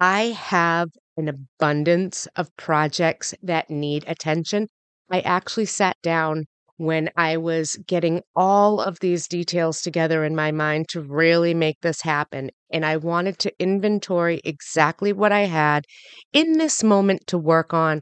I 0.00 0.22
have 0.36 0.90
an 1.16 1.28
abundance 1.28 2.26
of 2.36 2.56
projects 2.56 3.34
that 3.42 3.70
need 3.70 4.04
attention. 4.06 4.68
I 5.10 5.20
actually 5.20 5.66
sat 5.66 5.96
down 6.02 6.46
when 6.76 7.10
I 7.16 7.36
was 7.36 7.76
getting 7.86 8.22
all 8.36 8.80
of 8.80 9.00
these 9.00 9.26
details 9.26 9.82
together 9.82 10.24
in 10.24 10.36
my 10.36 10.52
mind 10.52 10.88
to 10.90 11.00
really 11.02 11.54
make 11.54 11.80
this 11.80 12.02
happen. 12.02 12.50
And 12.70 12.86
I 12.86 12.96
wanted 12.98 13.38
to 13.40 13.52
inventory 13.60 14.40
exactly 14.44 15.12
what 15.12 15.32
I 15.32 15.42
had 15.42 15.84
in 16.32 16.58
this 16.58 16.84
moment 16.84 17.26
to 17.28 17.38
work 17.38 17.74
on 17.74 18.00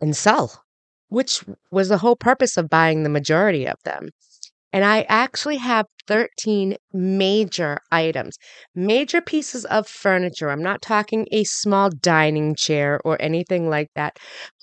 and 0.00 0.16
sell, 0.16 0.64
which 1.08 1.44
was 1.70 1.88
the 1.88 1.98
whole 1.98 2.16
purpose 2.16 2.56
of 2.56 2.70
buying 2.70 3.02
the 3.02 3.08
majority 3.10 3.66
of 3.66 3.76
them. 3.84 4.10
And 4.72 4.84
I 4.84 5.02
actually 5.08 5.56
have 5.56 5.86
13 6.06 6.76
major 6.92 7.78
items, 7.90 8.36
major 8.74 9.20
pieces 9.20 9.64
of 9.66 9.86
furniture. 9.88 10.50
I'm 10.50 10.62
not 10.62 10.82
talking 10.82 11.26
a 11.32 11.44
small 11.44 11.90
dining 11.90 12.54
chair 12.54 13.00
or 13.04 13.20
anything 13.20 13.68
like 13.68 13.88
that. 13.94 14.18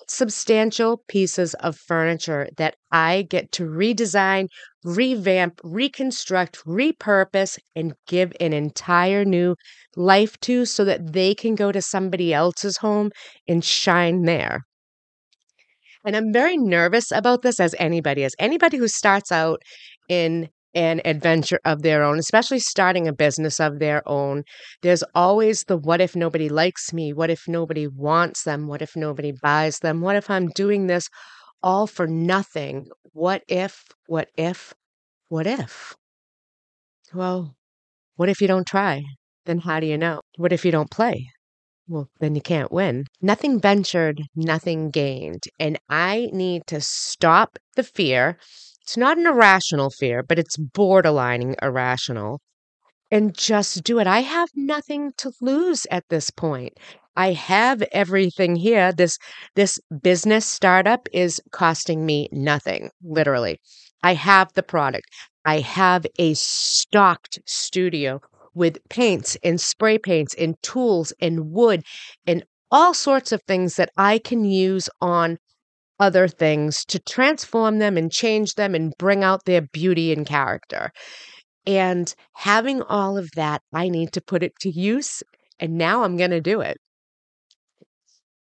Substantial 0.08 1.02
pieces 1.08 1.54
of 1.54 1.76
furniture 1.76 2.48
that 2.56 2.76
I 2.92 3.22
get 3.22 3.50
to 3.52 3.64
redesign, 3.64 4.48
revamp, 4.84 5.60
reconstruct, 5.64 6.64
repurpose, 6.64 7.58
and 7.74 7.94
give 8.06 8.32
an 8.40 8.52
entire 8.52 9.24
new 9.24 9.56
life 9.96 10.38
to 10.40 10.64
so 10.66 10.84
that 10.84 11.12
they 11.12 11.34
can 11.34 11.56
go 11.56 11.72
to 11.72 11.82
somebody 11.82 12.32
else's 12.32 12.78
home 12.78 13.10
and 13.48 13.64
shine 13.64 14.22
there. 14.22 14.60
And 16.06 16.16
I'm 16.16 16.32
very 16.32 16.56
nervous 16.56 17.10
about 17.10 17.42
this 17.42 17.58
as 17.58 17.74
anybody 17.78 18.22
is. 18.22 18.34
Anybody 18.38 18.76
who 18.76 18.86
starts 18.86 19.32
out 19.32 19.60
in 20.08 20.48
an 20.76 21.00
adventure 21.04 21.58
of 21.64 21.82
their 21.82 22.04
own, 22.04 22.18
especially 22.18 22.60
starting 22.60 23.08
a 23.08 23.12
business 23.12 23.58
of 23.58 23.78
their 23.78 24.06
own. 24.06 24.44
There's 24.82 25.02
always 25.14 25.64
the 25.64 25.76
what 25.76 26.02
if 26.02 26.14
nobody 26.14 26.48
likes 26.50 26.92
me? 26.92 27.12
What 27.12 27.30
if 27.30 27.48
nobody 27.48 27.88
wants 27.88 28.44
them? 28.44 28.68
What 28.68 28.82
if 28.82 28.94
nobody 28.94 29.32
buys 29.42 29.78
them? 29.78 30.02
What 30.02 30.16
if 30.16 30.30
I'm 30.30 30.48
doing 30.48 30.86
this 30.86 31.08
all 31.62 31.86
for 31.86 32.06
nothing? 32.06 32.86
What 33.14 33.42
if, 33.48 33.84
what 34.06 34.28
if, 34.36 34.74
what 35.28 35.46
if? 35.46 35.94
Well, 37.14 37.56
what 38.16 38.28
if 38.28 38.40
you 38.42 38.46
don't 38.46 38.66
try? 38.66 39.02
Then 39.46 39.58
how 39.58 39.80
do 39.80 39.86
you 39.86 39.96
know? 39.96 40.20
What 40.36 40.52
if 40.52 40.64
you 40.64 40.70
don't 40.70 40.90
play? 40.90 41.30
Well, 41.88 42.08
then 42.20 42.36
you 42.36 42.40
can't 42.40 42.70
win. 42.70 43.06
Nothing 43.20 43.60
ventured, 43.60 44.22
nothing 44.36 44.90
gained. 44.90 45.44
And 45.58 45.78
I 45.88 46.30
need 46.32 46.66
to 46.68 46.80
stop 46.80 47.58
the 47.74 47.82
fear 47.82 48.38
it's 48.82 48.96
not 48.96 49.18
an 49.18 49.26
irrational 49.26 49.90
fear, 49.90 50.22
but 50.22 50.38
it's 50.38 50.56
borderlining 50.56 51.56
irrational. 51.60 52.40
And 53.10 53.36
just 53.36 53.84
do 53.84 53.98
it. 53.98 54.06
I 54.06 54.20
have 54.20 54.48
nothing 54.54 55.12
to 55.18 55.32
lose 55.40 55.86
at 55.90 56.04
this 56.08 56.30
point. 56.30 56.74
I 57.16 57.32
have 57.32 57.82
everything 57.92 58.56
here. 58.56 58.92
This 58.92 59.18
this 59.56 59.80
business 60.02 60.46
startup 60.46 61.08
is 61.12 61.40
costing 61.52 62.06
me 62.06 62.28
nothing, 62.32 62.90
literally. 63.02 63.60
I 64.02 64.14
have 64.14 64.52
the 64.54 64.62
product. 64.62 65.06
I 65.44 65.60
have 65.60 66.06
a 66.18 66.34
stocked 66.34 67.40
studio 67.46 68.20
with 68.56 68.78
paints 68.88 69.36
and 69.44 69.60
spray 69.60 69.98
paints 69.98 70.34
and 70.34 70.56
tools 70.62 71.12
and 71.20 71.52
wood 71.52 71.84
and 72.26 72.42
all 72.70 72.94
sorts 72.94 73.30
of 73.30 73.42
things 73.42 73.76
that 73.76 73.90
I 73.96 74.18
can 74.18 74.44
use 74.44 74.88
on 75.00 75.38
other 76.00 76.26
things 76.26 76.84
to 76.86 76.98
transform 76.98 77.78
them 77.78 77.96
and 77.96 78.10
change 78.10 78.54
them 78.54 78.74
and 78.74 78.92
bring 78.98 79.22
out 79.22 79.44
their 79.44 79.62
beauty 79.62 80.12
and 80.12 80.26
character. 80.26 80.90
And 81.66 82.12
having 82.34 82.82
all 82.82 83.18
of 83.18 83.30
that, 83.36 83.62
I 83.72 83.88
need 83.88 84.12
to 84.12 84.20
put 84.20 84.42
it 84.42 84.52
to 84.60 84.70
use. 84.70 85.22
And 85.60 85.76
now 85.76 86.02
I'm 86.02 86.16
going 86.16 86.30
to 86.30 86.40
do 86.40 86.60
it. 86.60 86.78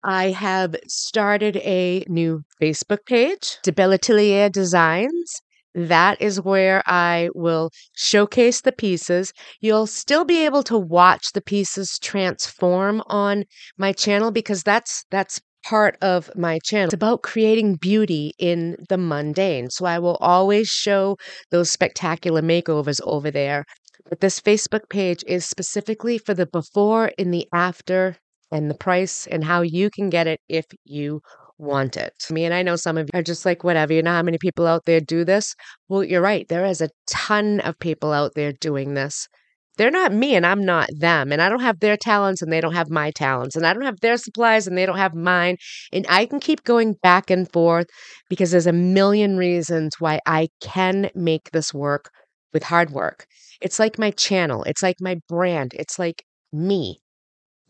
I 0.04 0.30
have 0.30 0.74
started 0.88 1.56
a 1.58 2.04
new 2.08 2.42
Facebook 2.60 3.06
page, 3.06 3.58
De 3.62 3.72
Belle 3.72 3.92
Atelier 3.92 4.48
Designs. 4.48 5.40
That 5.74 6.20
is 6.20 6.40
where 6.40 6.82
I 6.86 7.30
will 7.34 7.70
showcase 7.94 8.60
the 8.60 8.72
pieces. 8.72 9.32
You'll 9.60 9.86
still 9.86 10.24
be 10.24 10.44
able 10.44 10.62
to 10.64 10.78
watch 10.78 11.32
the 11.32 11.40
pieces 11.40 11.98
transform 11.98 13.02
on 13.06 13.44
my 13.78 13.92
channel 13.92 14.30
because 14.30 14.62
that's 14.62 15.04
that's 15.10 15.40
part 15.64 15.96
of 16.02 16.30
my 16.36 16.58
channel. 16.64 16.86
It's 16.86 16.94
about 16.94 17.22
creating 17.22 17.76
beauty 17.76 18.32
in 18.38 18.76
the 18.88 18.98
mundane. 18.98 19.70
So 19.70 19.86
I 19.86 19.98
will 19.98 20.16
always 20.20 20.68
show 20.68 21.16
those 21.50 21.70
spectacular 21.70 22.42
makeovers 22.42 23.00
over 23.04 23.30
there. 23.30 23.64
But 24.08 24.20
this 24.20 24.40
Facebook 24.40 24.88
page 24.90 25.24
is 25.26 25.44
specifically 25.46 26.18
for 26.18 26.34
the 26.34 26.46
before 26.46 27.12
and 27.18 27.32
the 27.32 27.46
after 27.52 28.16
and 28.50 28.68
the 28.70 28.74
price 28.74 29.26
and 29.26 29.44
how 29.44 29.62
you 29.62 29.88
can 29.88 30.10
get 30.10 30.26
it 30.26 30.40
if 30.48 30.66
you 30.84 31.22
want 31.62 31.96
it. 31.96 32.12
I 32.28 32.32
mean, 32.32 32.52
I 32.52 32.62
know 32.62 32.76
some 32.76 32.98
of 32.98 33.08
you 33.12 33.18
are 33.18 33.22
just 33.22 33.46
like, 33.46 33.64
whatever, 33.64 33.92
you 33.92 34.02
know 34.02 34.12
how 34.12 34.22
many 34.22 34.38
people 34.38 34.66
out 34.66 34.82
there 34.84 35.00
do 35.00 35.24
this? 35.24 35.54
Well, 35.88 36.04
you're 36.04 36.20
right. 36.20 36.46
There 36.48 36.66
is 36.66 36.80
a 36.80 36.90
ton 37.06 37.60
of 37.60 37.78
people 37.78 38.12
out 38.12 38.32
there 38.34 38.52
doing 38.52 38.94
this 38.94 39.28
they're 39.78 39.90
not 39.90 40.12
me 40.12 40.34
and 40.34 40.46
I'm 40.46 40.64
not 40.64 40.88
them. 40.98 41.32
And 41.32 41.40
I 41.40 41.48
don't 41.48 41.62
have 41.62 41.80
their 41.80 41.96
talents 41.96 42.42
and 42.42 42.52
they 42.52 42.60
don't 42.60 42.74
have 42.74 42.90
my 42.90 43.10
talents. 43.10 43.56
And 43.56 43.66
I 43.66 43.72
don't 43.72 43.84
have 43.84 44.00
their 44.00 44.16
supplies 44.16 44.66
and 44.66 44.76
they 44.76 44.86
don't 44.86 44.98
have 44.98 45.14
mine. 45.14 45.56
And 45.92 46.06
I 46.08 46.26
can 46.26 46.40
keep 46.40 46.64
going 46.64 46.94
back 47.02 47.30
and 47.30 47.50
forth 47.50 47.86
because 48.28 48.50
there's 48.50 48.66
a 48.66 48.72
million 48.72 49.36
reasons 49.36 49.94
why 49.98 50.20
I 50.26 50.48
can 50.60 51.10
make 51.14 51.50
this 51.52 51.72
work 51.72 52.10
with 52.52 52.64
hard 52.64 52.90
work. 52.90 53.26
It's 53.60 53.78
like 53.78 53.98
my 53.98 54.10
channel, 54.10 54.64
it's 54.64 54.82
like 54.82 54.96
my 55.00 55.16
brand, 55.28 55.72
it's 55.74 55.98
like 55.98 56.24
me. 56.52 57.01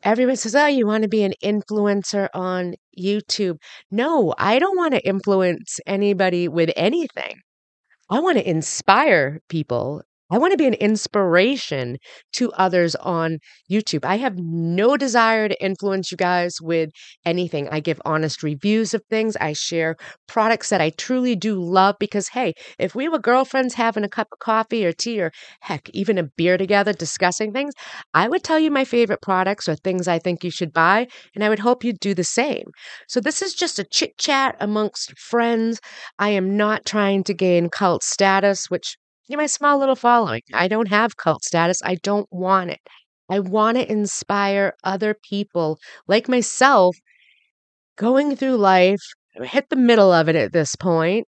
Everyone 0.03 0.37
says, 0.37 0.55
Oh, 0.55 0.67
you 0.67 0.87
want 0.87 1.03
to 1.03 1.09
be 1.09 1.23
an 1.25 1.35
influencer 1.43 2.29
on 2.35 2.75
YouTube. 2.99 3.59
No, 3.91 4.35
I 4.39 4.59
don't 4.59 4.77
want 4.77 4.95
to 4.95 5.07
influence 5.07 5.79
anybody 5.87 6.49
with 6.49 6.71
anything. 6.77 7.37
I 8.11 8.21
want 8.21 8.39
to 8.39 8.49
inspire 8.49 9.41
people 9.49 10.03
I 10.33 10.39
want 10.39 10.53
to 10.53 10.57
be 10.57 10.67
an 10.67 10.75
inspiration 10.75 11.99
to 12.33 12.51
others 12.53 12.97
on 12.97 13.39
YouTube. 13.71 14.05
I 14.05 14.17
have 14.17 14.35
no 14.39 14.97
desire 14.97 15.47
to 15.49 15.63
influence 15.63 16.11
you 16.11 16.17
guys 16.17 16.57
with 16.61 16.89
anything. 17.27 17.69
I 17.69 17.81
give 17.81 18.01
honest 18.07 18.43
reviews 18.43 18.95
of 18.95 19.03
things. 19.11 19.37
I 19.37 19.53
share 19.53 19.97
products 20.27 20.71
that 20.71 20.81
I 20.81 20.89
truly 20.91 21.37
do 21.37 21.63
love 21.63 21.97
because, 22.01 22.29
hey, 22.29 22.55
if 22.79 22.95
we 22.95 23.11
were 23.11 23.19
girlfriends 23.19 23.75
having 23.75 24.05
a 24.05 24.09
cup 24.09 24.29
of 24.33 24.39
coffee 24.39 24.87
or 24.87 24.93
tea 24.93 25.21
or 25.21 25.33
heck, 25.61 25.91
even 25.91 26.17
a 26.17 26.25
beer 26.25 26.57
together 26.57 26.95
discussing 26.95 27.53
things, 27.53 27.75
I 28.15 28.27
would 28.27 28.43
tell 28.43 28.59
you 28.59 28.71
my 28.71 28.87
favorite 28.87 29.21
products 29.21 29.69
or 29.69 29.77
things 29.77 30.09
I 30.09 30.19
think 30.19 30.43
you 30.43 30.51
should 30.51 30.73
buy, 30.73 31.09
and 31.35 31.45
I 31.45 31.51
would 31.51 31.59
hope 31.59 31.85
you'd 31.85 32.01
do 32.01 32.15
the 32.15 32.25
same. 32.25 32.65
So 33.07 33.21
this 33.21 33.43
is 33.43 33.53
just 33.53 33.79
a 33.79 33.85
chit 33.85 34.17
chat 34.17 34.57
amongst 34.61 35.19
friends. 35.19 35.79
I 36.19 36.31
am 36.31 36.57
not 36.57 36.87
trying 36.87 37.23
to 37.25 37.35
gain 37.35 37.69
cult 37.69 38.03
status, 38.03 38.71
which 38.71 38.97
you're 39.29 39.39
my 39.41 39.47
small 39.47 39.79
little 39.79 39.97
following. 39.97 40.43
I 40.53 40.69
don't 40.69 40.89
have 40.89 41.17
cult 41.17 41.45
status. 41.45 41.81
I 41.85 41.97
don't 41.97 42.29
want 42.33 42.71
it. 42.71 42.81
I 43.31 43.41
want 43.41 43.79
to 43.79 43.91
inspire 43.91 44.75
other 44.85 45.15
people 45.15 45.79
like 46.07 46.29
myself 46.29 46.97
going 47.97 48.37
through 48.37 48.57
life, 48.57 49.01
uh, 49.41 49.45
hit 49.45 49.71
the 49.71 49.77
middle 49.77 50.13
of 50.13 50.29
it 50.29 50.37
at 50.37 50.53
this 50.53 50.77
point, 50.77 51.27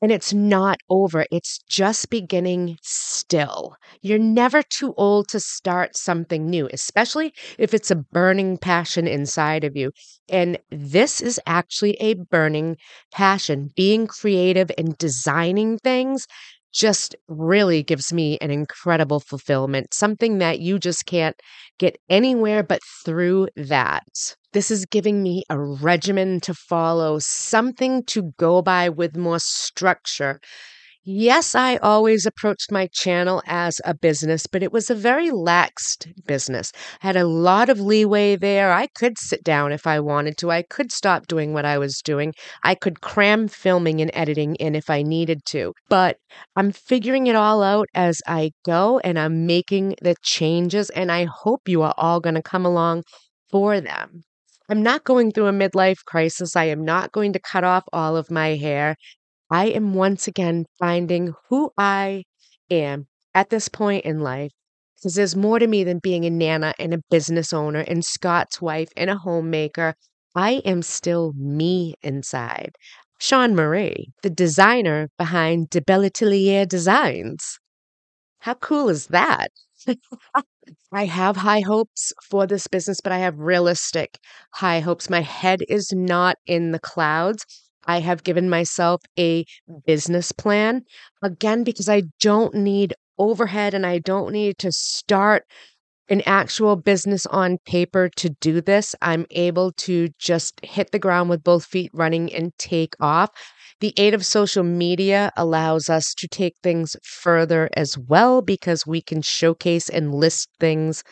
and 0.00 0.12
it's 0.12 0.32
not 0.32 0.78
over. 0.88 1.26
It's 1.32 1.58
just 1.68 2.08
beginning 2.08 2.78
still. 2.82 3.74
You're 4.00 4.18
never 4.20 4.62
too 4.62 4.94
old 4.96 5.26
to 5.30 5.40
start 5.40 5.96
something 5.96 6.48
new, 6.48 6.68
especially 6.72 7.34
if 7.58 7.74
it's 7.74 7.90
a 7.90 7.96
burning 7.96 8.58
passion 8.58 9.08
inside 9.08 9.64
of 9.64 9.76
you. 9.76 9.90
And 10.28 10.56
this 10.70 11.20
is 11.20 11.40
actually 11.46 11.94
a 11.94 12.14
burning 12.14 12.76
passion. 13.12 13.70
Being 13.74 14.06
creative 14.06 14.70
and 14.78 14.96
designing 14.98 15.78
things 15.78 16.28
just 16.72 17.16
really 17.28 17.82
gives 17.82 18.12
me 18.12 18.38
an 18.40 18.50
incredible 18.50 19.20
fulfillment, 19.20 19.94
something 19.94 20.38
that 20.38 20.60
you 20.60 20.78
just 20.78 21.06
can't 21.06 21.40
get 21.78 21.98
anywhere 22.08 22.62
but 22.62 22.80
through 23.04 23.48
that. 23.56 24.04
This 24.52 24.70
is 24.70 24.86
giving 24.86 25.22
me 25.22 25.44
a 25.50 25.58
regimen 25.58 26.40
to 26.40 26.54
follow, 26.54 27.18
something 27.18 28.02
to 28.04 28.32
go 28.38 28.62
by 28.62 28.88
with 28.88 29.16
more 29.16 29.38
structure, 29.38 30.40
Yes, 31.10 31.54
I 31.54 31.78
always 31.78 32.26
approached 32.26 32.70
my 32.70 32.86
channel 32.92 33.42
as 33.46 33.80
a 33.86 33.94
business, 33.94 34.46
but 34.46 34.62
it 34.62 34.74
was 34.74 34.90
a 34.90 34.94
very 34.94 35.30
laxed 35.30 36.06
business. 36.26 36.70
I 37.02 37.06
had 37.06 37.16
a 37.16 37.26
lot 37.26 37.70
of 37.70 37.80
leeway 37.80 38.36
there. 38.36 38.74
I 38.74 38.88
could 38.88 39.16
sit 39.16 39.42
down 39.42 39.72
if 39.72 39.86
I 39.86 40.00
wanted 40.00 40.36
to. 40.36 40.50
I 40.50 40.64
could 40.68 40.92
stop 40.92 41.26
doing 41.26 41.54
what 41.54 41.64
I 41.64 41.78
was 41.78 42.02
doing. 42.04 42.34
I 42.62 42.74
could 42.74 43.00
cram 43.00 43.48
filming 43.48 44.02
and 44.02 44.10
editing 44.12 44.56
in 44.56 44.74
if 44.74 44.90
I 44.90 45.00
needed 45.00 45.46
to. 45.46 45.72
But 45.88 46.18
I'm 46.56 46.72
figuring 46.72 47.26
it 47.26 47.36
all 47.36 47.62
out 47.62 47.88
as 47.94 48.20
I 48.26 48.50
go 48.66 48.98
and 48.98 49.18
I'm 49.18 49.46
making 49.46 49.94
the 50.02 50.14
changes, 50.22 50.90
and 50.90 51.10
I 51.10 51.24
hope 51.24 51.62
you 51.68 51.80
are 51.80 51.94
all 51.96 52.20
going 52.20 52.34
to 52.34 52.42
come 52.42 52.66
along 52.66 53.04
for 53.50 53.80
them. 53.80 54.24
I'm 54.70 54.82
not 54.82 55.04
going 55.04 55.32
through 55.32 55.46
a 55.46 55.52
midlife 55.52 56.04
crisis. 56.06 56.54
I 56.54 56.64
am 56.64 56.84
not 56.84 57.12
going 57.12 57.32
to 57.32 57.40
cut 57.40 57.64
off 57.64 57.84
all 57.94 58.18
of 58.18 58.30
my 58.30 58.48
hair. 58.56 58.96
I 59.50 59.66
am 59.66 59.94
once 59.94 60.26
again 60.28 60.66
finding 60.78 61.34
who 61.48 61.70
I 61.78 62.24
am 62.70 63.06
at 63.34 63.50
this 63.50 63.68
point 63.68 64.04
in 64.04 64.20
life 64.20 64.52
because 64.96 65.14
there's 65.14 65.36
more 65.36 65.58
to 65.58 65.66
me 65.66 65.84
than 65.84 65.98
being 66.00 66.24
a 66.24 66.30
nana 66.30 66.74
and 66.78 66.94
a 66.94 67.02
business 67.10 67.52
owner 67.52 67.80
and 67.80 68.04
Scott's 68.04 68.60
wife 68.60 68.88
and 68.96 69.10
a 69.10 69.16
homemaker. 69.18 69.94
I 70.34 70.62
am 70.64 70.82
still 70.82 71.32
me 71.36 71.94
inside. 72.02 72.72
Sean 73.18 73.54
Marie, 73.54 74.12
the 74.22 74.30
designer 74.30 75.08
behind 75.18 75.70
De 75.70 75.80
Belle 75.80 76.04
Atelier 76.04 76.66
Designs. 76.66 77.58
How 78.40 78.54
cool 78.54 78.88
is 78.88 79.06
that? 79.08 79.50
I 80.92 81.06
have 81.06 81.36
high 81.36 81.60
hopes 81.60 82.12
for 82.22 82.46
this 82.46 82.66
business, 82.66 83.00
but 83.00 83.12
I 83.12 83.18
have 83.18 83.38
realistic 83.38 84.18
high 84.54 84.80
hopes. 84.80 85.08
My 85.10 85.20
head 85.22 85.60
is 85.68 85.92
not 85.92 86.36
in 86.46 86.72
the 86.72 86.78
clouds. 86.78 87.44
I 87.88 88.00
have 88.00 88.22
given 88.22 88.48
myself 88.48 89.00
a 89.18 89.44
business 89.86 90.30
plan 90.30 90.82
again 91.22 91.64
because 91.64 91.88
I 91.88 92.02
don't 92.20 92.54
need 92.54 92.94
overhead 93.18 93.74
and 93.74 93.84
I 93.84 93.98
don't 93.98 94.32
need 94.32 94.58
to 94.58 94.70
start 94.70 95.44
an 96.10 96.22
actual 96.26 96.76
business 96.76 97.26
on 97.26 97.58
paper 97.66 98.08
to 98.16 98.30
do 98.40 98.60
this. 98.60 98.94
I'm 99.02 99.26
able 99.30 99.72
to 99.72 100.08
just 100.18 100.64
hit 100.64 100.92
the 100.92 100.98
ground 100.98 101.30
with 101.30 101.42
both 101.42 101.64
feet 101.64 101.90
running 101.92 102.32
and 102.32 102.52
take 102.58 102.94
off. 103.00 103.30
The 103.80 103.94
aid 103.96 104.14
of 104.14 104.24
social 104.24 104.64
media 104.64 105.30
allows 105.36 105.88
us 105.88 106.14
to 106.18 106.28
take 106.28 106.54
things 106.62 106.96
further 107.04 107.68
as 107.74 107.96
well 107.96 108.42
because 108.42 108.86
we 108.86 109.00
can 109.02 109.22
showcase 109.22 109.88
and 109.88 110.14
list 110.14 110.48
things 110.60 111.02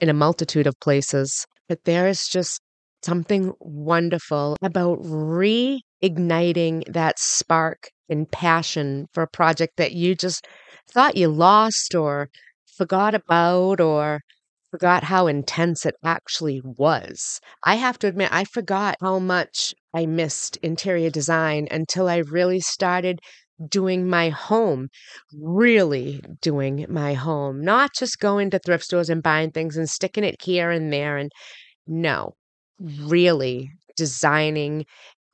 in 0.00 0.08
a 0.08 0.14
multitude 0.14 0.66
of 0.66 0.78
places. 0.80 1.46
But 1.68 1.84
there 1.84 2.08
is 2.08 2.28
just 2.28 2.60
something 3.02 3.52
wonderful 3.60 4.56
about 4.62 4.98
reigniting 6.02 6.84
that 6.92 7.18
spark 7.18 7.90
and 8.08 8.30
passion 8.30 9.06
for 9.12 9.22
a 9.22 9.28
project 9.28 9.76
that 9.76 9.92
you 9.92 10.14
just 10.14 10.46
thought 10.90 11.16
you 11.16 11.28
lost 11.28 11.94
or 11.94 12.28
forgot 12.76 13.14
about 13.14 13.80
or 13.80 14.20
forgot 14.70 15.04
how 15.04 15.26
intense 15.26 15.86
it 15.86 15.94
actually 16.04 16.60
was. 16.64 17.40
I 17.64 17.76
have 17.76 17.98
to 18.00 18.06
admit, 18.06 18.30
I 18.32 18.44
forgot 18.44 18.96
how 19.00 19.18
much 19.18 19.74
I 19.94 20.06
missed 20.06 20.56
interior 20.58 21.10
design 21.10 21.68
until 21.70 22.08
I 22.08 22.18
really 22.18 22.60
started 22.60 23.20
doing 23.66 24.08
my 24.08 24.28
home, 24.28 24.88
really 25.32 26.22
doing 26.40 26.86
my 26.88 27.14
home, 27.14 27.64
not 27.64 27.90
just 27.94 28.20
going 28.20 28.50
to 28.50 28.58
thrift 28.58 28.84
stores 28.84 29.10
and 29.10 29.22
buying 29.22 29.50
things 29.50 29.76
and 29.76 29.88
sticking 29.88 30.22
it 30.22 30.36
here 30.42 30.70
and 30.70 30.92
there. 30.92 31.16
And 31.16 31.32
no, 31.86 32.34
really 32.78 33.70
designing 33.96 34.84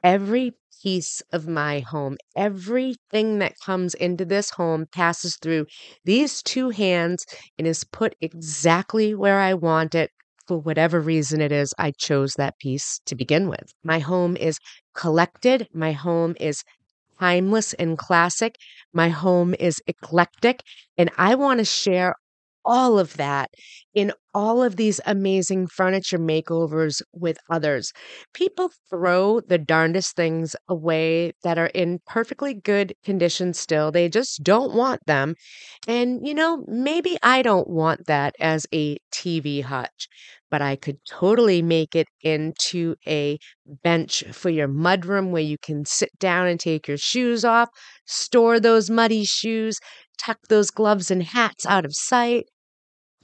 every 0.05 0.53
piece 0.83 1.23
of 1.33 1.49
my 1.49 1.81
home. 1.81 2.17
Everything 2.37 3.41
that 3.41 3.55
comes 3.65 3.95
into 3.95 4.25
this 4.25 4.51
home 4.51 4.87
passes 4.93 5.37
through 5.39 5.67
these 6.05 6.43
two 6.45 6.71
hands 6.71 7.27
and 7.59 7.67
is 7.67 7.85
put 7.85 8.15
exactly 8.21 9.15
where 9.15 9.41
I 9.41 9.55
want 9.55 9.95
it 9.97 10.13
for 10.47 10.59
whatever 10.61 11.01
reason 11.01 11.41
it 11.41 11.53
is 11.53 11.75
I 11.79 11.93
chose 11.93 12.35
that 12.35 12.59
piece 12.61 13.01
to 13.07 13.17
begin 13.17 13.49
with. 13.49 13.73
My 13.83 13.99
home 14.01 14.37
is 14.37 14.59
collected. 14.95 15.69
My 15.75 15.93
home 15.93 16.37
is 16.41 16.63
timeless 17.21 17.73
and 17.75 17.99
classic. 17.99 18.57
My 18.93 19.09
home 19.09 19.55
is 19.59 19.81
eclectic. 19.87 20.63
And 20.99 21.11
I 21.19 21.35
want 21.35 21.59
to 21.59 21.65
share 21.65 22.15
all 22.65 22.99
of 22.99 23.17
that 23.17 23.51
in 23.95 24.13
all 24.35 24.63
of 24.63 24.77
these 24.77 25.01
amazing 25.07 25.67
furniture 25.67 26.19
makeovers 26.19 27.01
with 27.13 27.39
others. 27.51 27.93
People 28.33 28.71
throw 28.91 29.41
the 29.41 29.59
darndest 29.59 30.17
things 30.17 30.57
away 30.69 31.33
that 31.45 31.59
are 31.59 31.69
in 31.69 32.01
perfectly 32.07 32.55
good 32.55 32.95
condition 33.05 33.55
still. 33.55 33.93
They 33.93 34.09
just 34.09 34.43
don't 34.43 34.75
want 34.75 35.01
them. 35.07 35.35
And, 35.87 36.27
you 36.27 36.35
know, 36.35 36.65
maybe 36.67 37.17
I 37.23 37.43
don't 37.43 37.69
want 37.69 38.07
that 38.07 38.35
as 38.41 38.67
a 38.73 38.99
TV 39.13 39.61
hutch, 39.61 40.09
but 40.51 40.63
I 40.63 40.77
could 40.77 40.99
totally 41.09 41.63
make 41.63 41.95
it 41.95 42.09
into 42.23 42.97
a 43.07 43.39
bench 43.67 44.25
for 44.33 44.51
your 44.51 44.69
mudroom 44.69 45.31
where 45.31 45.43
you 45.43 45.59
can 45.59 45.85
sit 45.85 46.11
down 46.19 46.47
and 46.47 46.59
take 46.61 46.89
your 46.89 46.99
shoes 46.99 47.45
off, 47.45 47.69
store 48.07 48.61
those 48.61 48.91
muddy 48.91 49.25
shoes, 49.25 49.79
tuck 50.19 50.39
those 50.49 50.71
gloves 50.71 51.11
and 51.11 51.23
hats 51.23 51.67
out 51.67 51.85
of 51.85 51.95
sight 51.95 52.47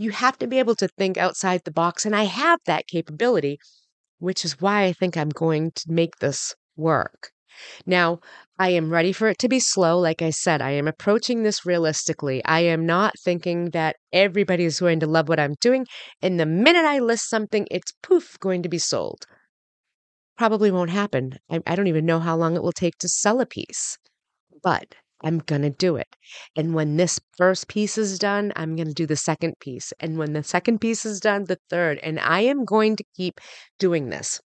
you 0.00 0.10
have 0.12 0.38
to 0.38 0.46
be 0.46 0.58
able 0.58 0.74
to 0.76 0.88
think 0.88 1.18
outside 1.18 1.60
the 1.64 1.70
box. 1.70 2.06
And 2.06 2.16
I 2.16 2.24
have 2.24 2.58
that 2.64 2.86
capability, 2.86 3.58
which 4.18 4.46
is 4.46 4.58
why 4.58 4.84
I 4.84 4.94
think 4.94 5.14
I'm 5.14 5.28
going 5.28 5.72
to 5.72 5.84
make 5.88 6.16
this 6.16 6.54
work. 6.74 7.32
Now, 7.84 8.20
I 8.58 8.70
am 8.70 8.90
ready 8.90 9.12
for 9.12 9.28
it 9.28 9.38
to 9.40 9.48
be 9.48 9.60
slow. 9.60 9.98
Like 9.98 10.22
I 10.22 10.30
said, 10.30 10.62
I 10.62 10.70
am 10.70 10.88
approaching 10.88 11.42
this 11.42 11.66
realistically. 11.66 12.42
I 12.46 12.60
am 12.60 12.86
not 12.86 13.12
thinking 13.22 13.70
that 13.70 13.96
everybody 14.10 14.64
is 14.64 14.80
going 14.80 15.00
to 15.00 15.06
love 15.06 15.28
what 15.28 15.38
I'm 15.38 15.54
doing. 15.60 15.86
And 16.22 16.40
the 16.40 16.46
minute 16.46 16.86
I 16.86 17.00
list 17.00 17.28
something, 17.28 17.68
it's 17.70 17.92
poof, 18.02 18.38
going 18.40 18.62
to 18.62 18.70
be 18.70 18.78
sold. 18.78 19.26
Probably 20.38 20.70
won't 20.70 20.90
happen. 20.90 21.38
I, 21.50 21.60
I 21.66 21.76
don't 21.76 21.88
even 21.88 22.06
know 22.06 22.20
how 22.20 22.36
long 22.36 22.56
it 22.56 22.62
will 22.62 22.72
take 22.72 22.96
to 23.00 23.08
sell 23.08 23.38
a 23.42 23.46
piece. 23.46 23.98
But 24.62 24.94
I'm 25.22 25.38
going 25.38 25.62
to 25.62 25.70
do 25.70 25.96
it. 25.96 26.16
And 26.56 26.74
when 26.74 26.96
this 26.96 27.20
first 27.36 27.68
piece 27.68 27.98
is 27.98 28.18
done, 28.18 28.52
I'm 28.56 28.76
going 28.76 28.88
to 28.88 28.94
do 28.94 29.06
the 29.06 29.16
second 29.16 29.54
piece. 29.60 29.92
And 30.00 30.18
when 30.18 30.32
the 30.32 30.42
second 30.42 30.80
piece 30.80 31.04
is 31.04 31.20
done, 31.20 31.44
the 31.44 31.58
third. 31.68 31.98
And 32.02 32.18
I 32.20 32.40
am 32.40 32.64
going 32.64 32.96
to 32.96 33.04
keep 33.16 33.40
doing 33.78 34.08
this. 34.08 34.40